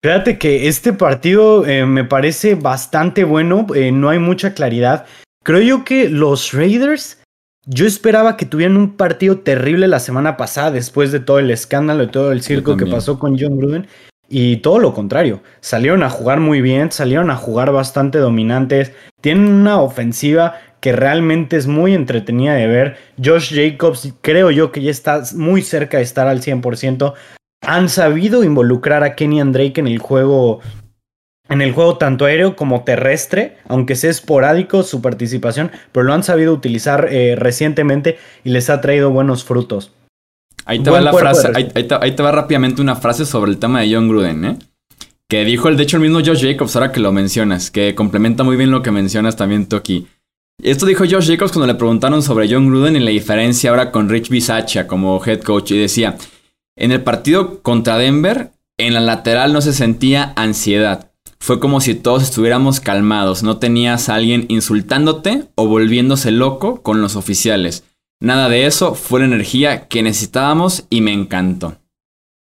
[0.03, 5.07] Fíjate que este partido eh, me parece bastante bueno, eh, no hay mucha claridad.
[5.43, 7.23] Creo yo que los Raiders,
[7.67, 12.05] yo esperaba que tuvieran un partido terrible la semana pasada después de todo el escándalo
[12.05, 13.87] y todo el circo que pasó con John Gruden.
[14.33, 19.49] Y todo lo contrario, salieron a jugar muy bien, salieron a jugar bastante dominantes, tienen
[19.49, 22.97] una ofensiva que realmente es muy entretenida de ver.
[23.23, 27.15] Josh Jacobs creo yo que ya está muy cerca de estar al 100%
[27.63, 30.61] han sabido involucrar a Kenny Drake en el juego.
[31.49, 36.23] En el juego tanto aéreo como terrestre, aunque sea esporádico su participación, pero lo han
[36.23, 39.93] sabido utilizar eh, recientemente y les ha traído buenos frutos.
[40.65, 43.93] Ahí te va la frase, ahí, te, va rápidamente una frase sobre el tema de
[43.93, 44.59] John Gruden, ¿eh?
[45.29, 48.45] Que dijo el, de hecho, el mismo Josh Jacobs, ahora que lo mencionas, que complementa
[48.45, 50.07] muy bien lo que mencionas también aquí.
[50.63, 54.09] Esto dijo Josh Jacobs cuando le preguntaron sobre John Gruden y la diferencia ahora con
[54.09, 55.71] Rich Bisaccia como head coach.
[55.71, 56.17] Y decía,
[56.77, 61.11] en el partido contra Denver, en la lateral no se sentía ansiedad.
[61.39, 67.01] Fue como si todos estuviéramos calmados, no tenías a alguien insultándote o volviéndose loco con
[67.01, 67.85] los oficiales.
[68.21, 71.77] Nada de eso, fue la energía que necesitábamos y me encantó.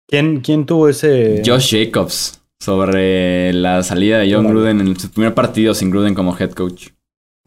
[0.07, 1.43] ¿Quién, quién tuvo ese...?
[1.45, 6.35] Josh Jacobs, sobre la salida de John Gruden en su primer partido sin Gruden como
[6.35, 6.87] head coach.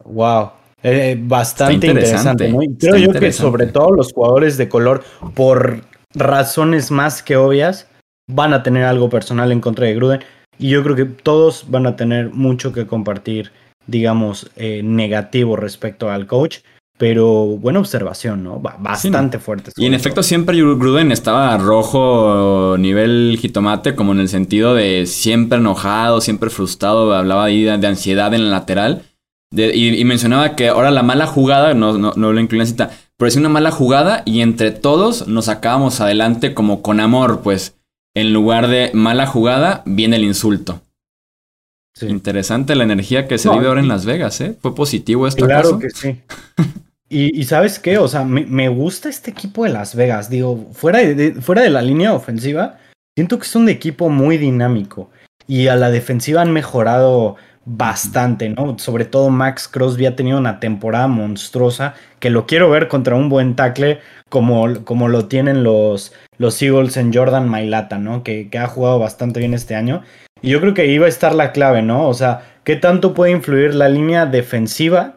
[0.05, 0.51] Wow.
[0.83, 2.53] Eh, bastante interesante.
[2.77, 5.81] creo yo que sobre todo los jugadores de color, por
[6.13, 7.87] razones más que obvias,
[8.27, 10.23] van a tener algo personal en contra de Gruden.
[10.59, 13.51] Y yo creo que todos van a tener mucho que compartir,
[13.87, 16.59] digamos, eh, negativo respecto al coach.
[16.97, 18.59] Pero buena observación, ¿no?
[18.59, 19.71] Bastante fuerte.
[19.75, 25.57] Y en efecto, siempre Gruden estaba rojo, nivel jitomate, como en el sentido de siempre
[25.57, 27.13] enojado, siempre frustrado.
[27.13, 29.01] Hablaba ahí de, ansiedad en el lateral.
[29.55, 33.27] Y, mencionaba que ahora la mala jugada, no, no, no lo incluí en cita, pero
[33.27, 37.75] es una mala jugada y entre todos nos sacábamos adelante como con amor, pues
[38.15, 40.81] en lugar de mala jugada viene el insulto.
[42.01, 44.57] Interesante la energía que se vive ahora en Las Vegas, ¿eh?
[44.59, 45.45] ¿Fue positivo esto?
[45.45, 46.19] Claro que sí.
[47.09, 50.29] y, sabes qué, o sea, me, gusta este equipo de Las Vegas.
[50.29, 52.77] Digo, fuera de, fuera de la línea ofensiva,
[53.15, 55.11] siento que es un equipo muy dinámico.
[55.47, 57.35] Y a la defensiva han mejorado
[57.65, 58.77] bastante, ¿no?
[58.77, 63.29] Sobre todo Max Crosby ha tenido una temporada monstruosa que lo quiero ver contra un
[63.29, 63.99] buen tackle
[64.29, 68.23] como, como lo tienen los, los Eagles en Jordan Mailata, ¿no?
[68.23, 70.01] Que, que, ha jugado bastante bien este año.
[70.41, 72.07] Y yo creo que iba a estar la clave, ¿no?
[72.07, 75.15] O sea, ¿qué tanto puede influir la línea defensiva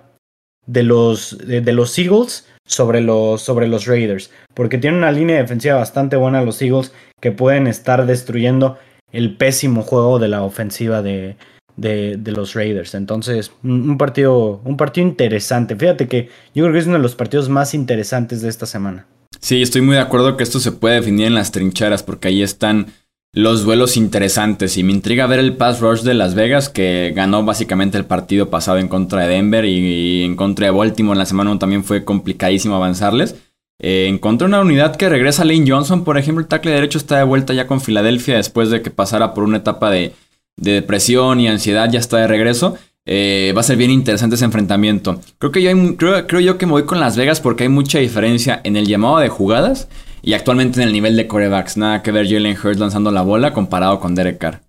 [0.66, 4.30] de los, de, los Eagles sobre los, sobre los Raiders?
[4.55, 8.78] Porque tiene una línea defensiva bastante buena los Eagles que pueden estar destruyendo
[9.11, 11.36] el pésimo juego de la ofensiva de,
[11.76, 12.94] de, los Raiders.
[12.94, 15.76] Entonces, un partido, un partido interesante.
[15.76, 19.06] Fíjate que yo creo que es uno de los partidos más interesantes de esta semana.
[19.40, 22.42] Sí, estoy muy de acuerdo que esto se puede definir en las trincheras, porque ahí
[22.42, 22.86] están
[23.32, 24.76] los duelos interesantes.
[24.78, 28.50] Y me intriga ver el pass rush de Las Vegas, que ganó básicamente el partido
[28.50, 32.04] pasado en contra de Denver y, en contra de Baltimore en la semana también fue
[32.04, 33.36] complicadísimo avanzarles.
[33.78, 37.24] Eh, encontré una unidad que regresa Lane Johnson, por ejemplo, el tackle derecho está de
[37.24, 40.14] vuelta ya con Filadelfia después de que pasara por una etapa de
[40.57, 42.76] de depresión y ansiedad ya está de regreso.
[43.09, 45.20] Eh, va a ser bien interesante ese enfrentamiento.
[45.38, 48.61] Creo que yo creo, yo que me voy con Las Vegas porque hay mucha diferencia
[48.64, 49.88] en el llamado de jugadas
[50.22, 51.76] y actualmente en el nivel de corebacks.
[51.76, 54.61] Nada que ver Jalen Hurts lanzando la bola comparado con Derek Carr.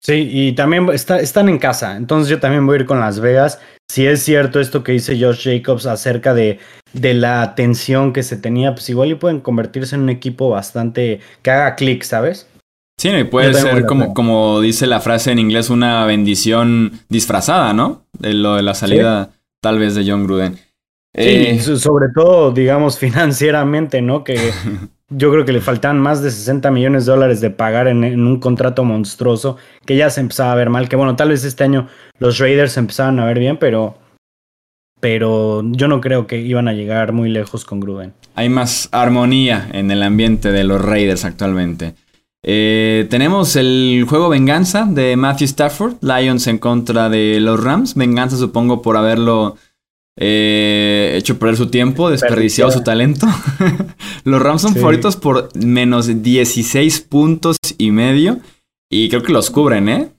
[0.00, 3.60] Sí, y también están en casa, entonces yo también voy a ir con Las Vegas.
[3.88, 6.58] Si es cierto esto que dice Josh Jacobs acerca de,
[6.92, 11.20] de la tensión que se tenía, pues igual y pueden convertirse en un equipo bastante
[11.42, 12.48] que haga clic, ¿sabes?
[12.98, 18.06] Sí, y puede ser como, como dice la frase en inglés, una bendición disfrazada, ¿no?
[18.18, 19.30] De lo de la salida
[19.60, 20.54] tal vez de John Gruden.
[20.54, 20.60] Sí,
[21.14, 24.24] eh, sobre todo, digamos, financieramente, ¿no?
[24.24, 24.52] Que
[25.16, 28.40] yo creo que le faltan más de 60 millones de dólares de pagar en, un
[28.40, 31.88] contrato monstruoso, que ya se empezaba a ver mal, que bueno, tal vez este año
[32.18, 33.98] los Raiders empezaban a ver bien, pero,
[35.00, 38.14] pero yo no creo que iban a llegar muy lejos con Gruden.
[38.34, 41.94] Hay más armonía en el ambiente de los Raiders actualmente.
[42.44, 47.94] Eh, tenemos el juego Venganza de Matthew Stafford, Lions en contra de los Rams.
[47.94, 49.56] Venganza supongo por haberlo
[50.16, 53.26] eh, hecho perder su tiempo, desperdiciado su talento.
[54.24, 58.40] los Rams son favoritos por menos 16 puntos y medio.
[58.90, 60.10] Y creo que los cubren, ¿eh?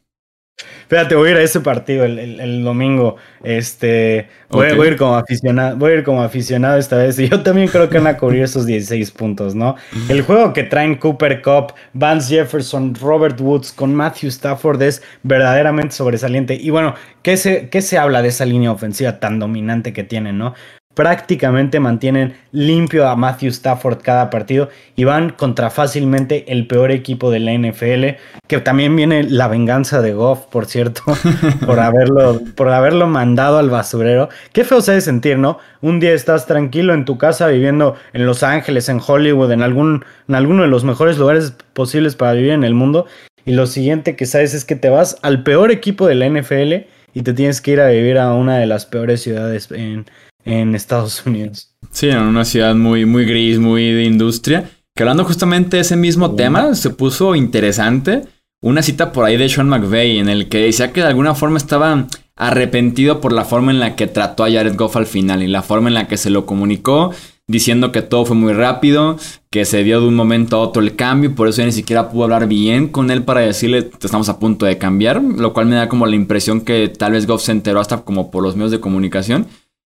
[0.94, 3.16] Fíjate, voy a ir a ese partido el, domingo.
[3.44, 7.18] Este, voy, a ir como aficionado, voy a ir como aficionado esta vez.
[7.18, 9.76] Y yo también creo que van a cubrir esos 16 puntos, ¿no?
[10.08, 15.96] El juego que traen Cooper Cup, Vance Jefferson, Robert Woods con Matthew Stafford es verdaderamente
[15.96, 16.54] sobresaliente.
[16.54, 20.38] Y bueno, ¿qué se, qué se habla de esa línea ofensiva tan dominante que tienen,
[20.38, 20.54] no?
[20.94, 27.32] Prácticamente mantienen limpio a Matthew Stafford cada partido y van contra fácilmente el peor equipo
[27.32, 31.02] de la NFL, que también viene la venganza de Goff, por cierto,
[31.66, 34.30] por haberlo, por haberlo mandado al basurero.
[34.52, 35.58] Qué feo se de sentir, ¿no?
[35.82, 40.06] Un día estás tranquilo en tu casa viviendo en Los Ángeles, en Hollywood, en algún
[40.28, 43.08] en alguno de los mejores lugares posibles para vivir en el mundo
[43.46, 46.88] y lo siguiente que sabes es que te vas al peor equipo de la NFL
[47.14, 50.06] y te tienes que ir a vivir a una de las peores ciudades en
[50.46, 51.76] en Estados Unidos.
[51.91, 54.70] Sí, en una ciudad muy, muy gris, muy de industria.
[54.96, 58.24] Que hablando justamente de ese mismo tema, se puso interesante
[58.64, 61.58] una cita por ahí de Sean McVay en el que decía que de alguna forma
[61.58, 65.48] estaba arrepentido por la forma en la que trató a Jared Goff al final y
[65.48, 67.12] la forma en la que se lo comunicó,
[67.46, 69.18] diciendo que todo fue muy rápido,
[69.52, 71.74] que se dio de un momento a otro el cambio y por eso ya ni
[71.74, 75.66] siquiera pudo hablar bien con él para decirle estamos a punto de cambiar, lo cual
[75.66, 78.56] me da como la impresión que tal vez Goff se enteró hasta como por los
[78.56, 79.46] medios de comunicación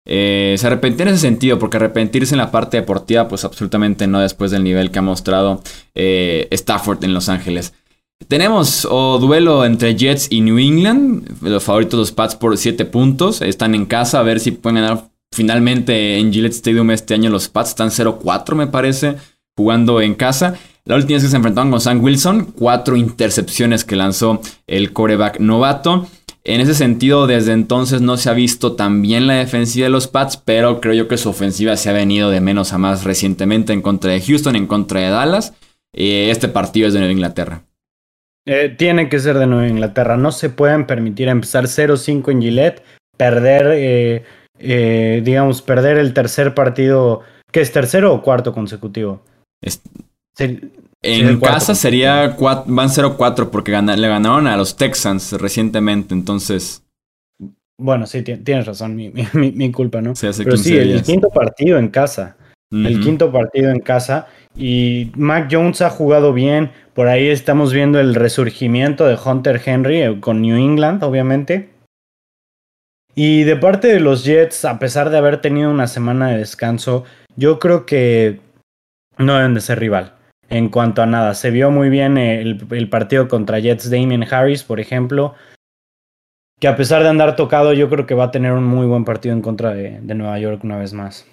[0.05, 4.21] eh, se arrepentía en ese sentido, porque arrepentirse en la parte deportiva, pues absolutamente no
[4.21, 5.63] después del nivel que ha mostrado
[5.95, 7.73] eh, Stafford en Los Ángeles.
[8.29, 13.43] Tenemos o duelo entre Jets y New England, los favoritos los Pats por 7 puntos,
[13.43, 17.49] están en casa a ver si pueden ganar finalmente en Gillette Stadium este año los
[17.49, 19.17] Pats, están 0-4 me parece,
[19.57, 20.55] jugando en casa.
[20.85, 25.39] La última vez que se enfrentaron con Sam Wilson, cuatro intercepciones que lanzó el coreback
[25.39, 26.09] novato.
[26.45, 30.09] En ese sentido, desde entonces no se ha visto tan bien la defensiva de los
[30.09, 33.73] Pats, pero creo yo que su ofensiva se ha venido de menos a más recientemente
[33.73, 35.55] en contra de Houston, en contra de Dallas.
[35.95, 37.63] Eh, este partido es de Nueva Inglaterra.
[38.45, 40.17] Eh, tiene que ser de Nueva Inglaterra.
[40.17, 42.83] No se pueden permitir empezar 0-5 en Gillette,
[43.17, 44.25] perder,
[44.59, 47.21] eh, digamos, perder el tercer partido,
[47.53, 49.23] que es tercero o cuarto consecutivo.
[51.03, 56.85] En casa sería van 0-4 porque le ganaron a los Texans recientemente, entonces.
[57.77, 60.13] Bueno, sí, tienes razón, mi, mi, culpa, ¿no?
[60.21, 62.37] Pero sí, el, quinto partido en casa.
[62.71, 64.29] El quinto partido en casa.
[64.57, 66.71] Y Mac Jones ha jugado bien.
[66.95, 71.71] Por ahí estamos viendo el resurgimiento de Hunter Henry eh, con New England, obviamente.
[73.15, 77.05] Y de parte de los Jets, a pesar de haber tenido una semana de descanso,
[77.37, 78.41] yo creo que
[79.19, 80.15] no deben de ser rival
[80.53, 81.35] en cuanto a nada.
[81.35, 85.35] Se vio muy bien el, partido contra Jets Damien Harris, por ejemplo,
[86.61, 89.05] que a pesar de andar tocado, yo creo que va a tener un muy buen
[89.05, 91.27] partido en contra de, Nueva York una vez más.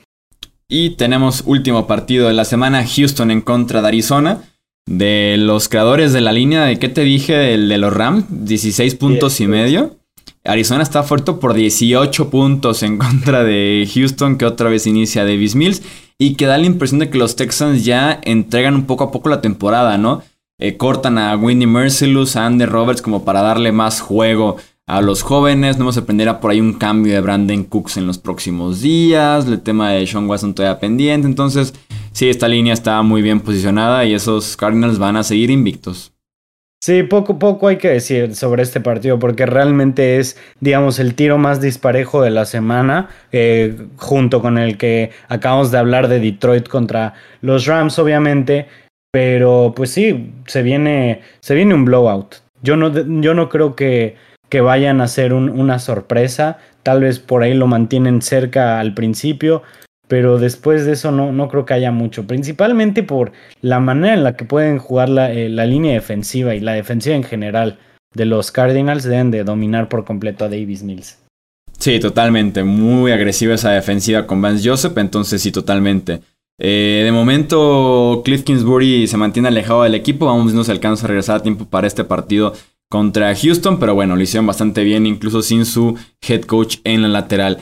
[0.69, 4.41] Y tenemos último partido de la semana, Houston en contra de Arizona.
[4.87, 7.53] De los creadores de la línea, ¿de qué te dije?
[7.53, 9.98] El de los Rams, 16 puntos y medio.
[10.43, 15.55] Arizona está fuerte por 18 puntos en contra de Houston, que otra vez inicia Davis
[15.55, 15.81] Mills
[16.17, 19.29] y que da la impresión de que los Texans ya entregan un poco a poco
[19.29, 20.21] la temporada, ¿no?
[20.59, 25.21] Eh, cortan a Winnie Mercilus, a Andy Roberts como para darle más juego a los
[25.21, 25.77] jóvenes.
[25.77, 29.47] No me sorprenderá por ahí un cambio de Brandon Cooks en los próximos días.
[29.47, 31.27] El tema de Sean Watson todavía pendiente.
[31.27, 31.73] Entonces,
[32.11, 36.11] sí, esta línea está muy bien posicionada y esos Cardinals van a seguir invictos.
[36.81, 41.37] Sí, poco poco hay que decir sobre este partido porque realmente es, digamos, el tiro
[41.37, 46.69] más disparejo de la semana, eh, junto con el que acabamos de hablar de Detroit
[46.69, 48.67] contra los Rams, obviamente,
[49.11, 52.35] pero pues sí, se viene, se viene un blowout.
[52.61, 52.89] Yo no,
[53.21, 54.15] yo no creo que,
[54.47, 59.63] que vayan a ser una sorpresa, tal vez por ahí lo mantienen cerca al principio,
[60.09, 63.31] pero después de eso no, no creo que haya mucho, principalmente por
[63.61, 67.15] la manera en la que pueden jugar la, eh, la, línea defensiva y la defensiva
[67.15, 67.77] en general
[68.15, 71.19] de los Cardinals deben de dominar por completo a Davis Mills.
[71.77, 76.21] Sí, totalmente, muy agresiva esa defensiva con Vance Joseph, entonces sí, totalmente.
[76.59, 81.09] Eh, de momento, Cliff Kingsbury se mantiene alejado del equipo, vamos si nos alcanza a
[81.09, 82.53] regresar a tiempo para este partido
[82.89, 85.95] contra Houston, pero bueno, lo hicieron bastante bien, incluso sin su
[86.27, 87.59] head coach en la lateral.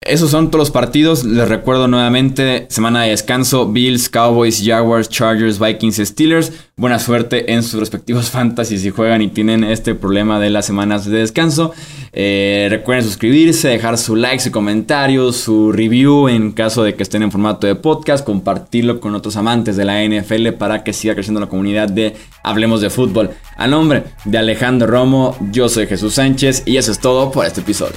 [0.00, 1.24] Esos son todos los partidos.
[1.24, 6.52] Les recuerdo nuevamente, semana de descanso, Bills, Cowboys, Jaguars, Chargers, Vikings, Steelers.
[6.76, 11.04] Buena suerte en sus respectivos fantasies si juegan y tienen este problema de las semanas
[11.04, 11.72] de descanso.
[12.12, 17.24] Eh, recuerden suscribirse, dejar su like, su comentario, su review en caso de que estén
[17.24, 21.40] en formato de podcast, compartirlo con otros amantes de la NFL para que siga creciendo
[21.40, 23.30] la comunidad de Hablemos de Fútbol.
[23.56, 27.60] A nombre de Alejandro Romo, yo soy Jesús Sánchez y eso es todo por este
[27.60, 27.96] episodio.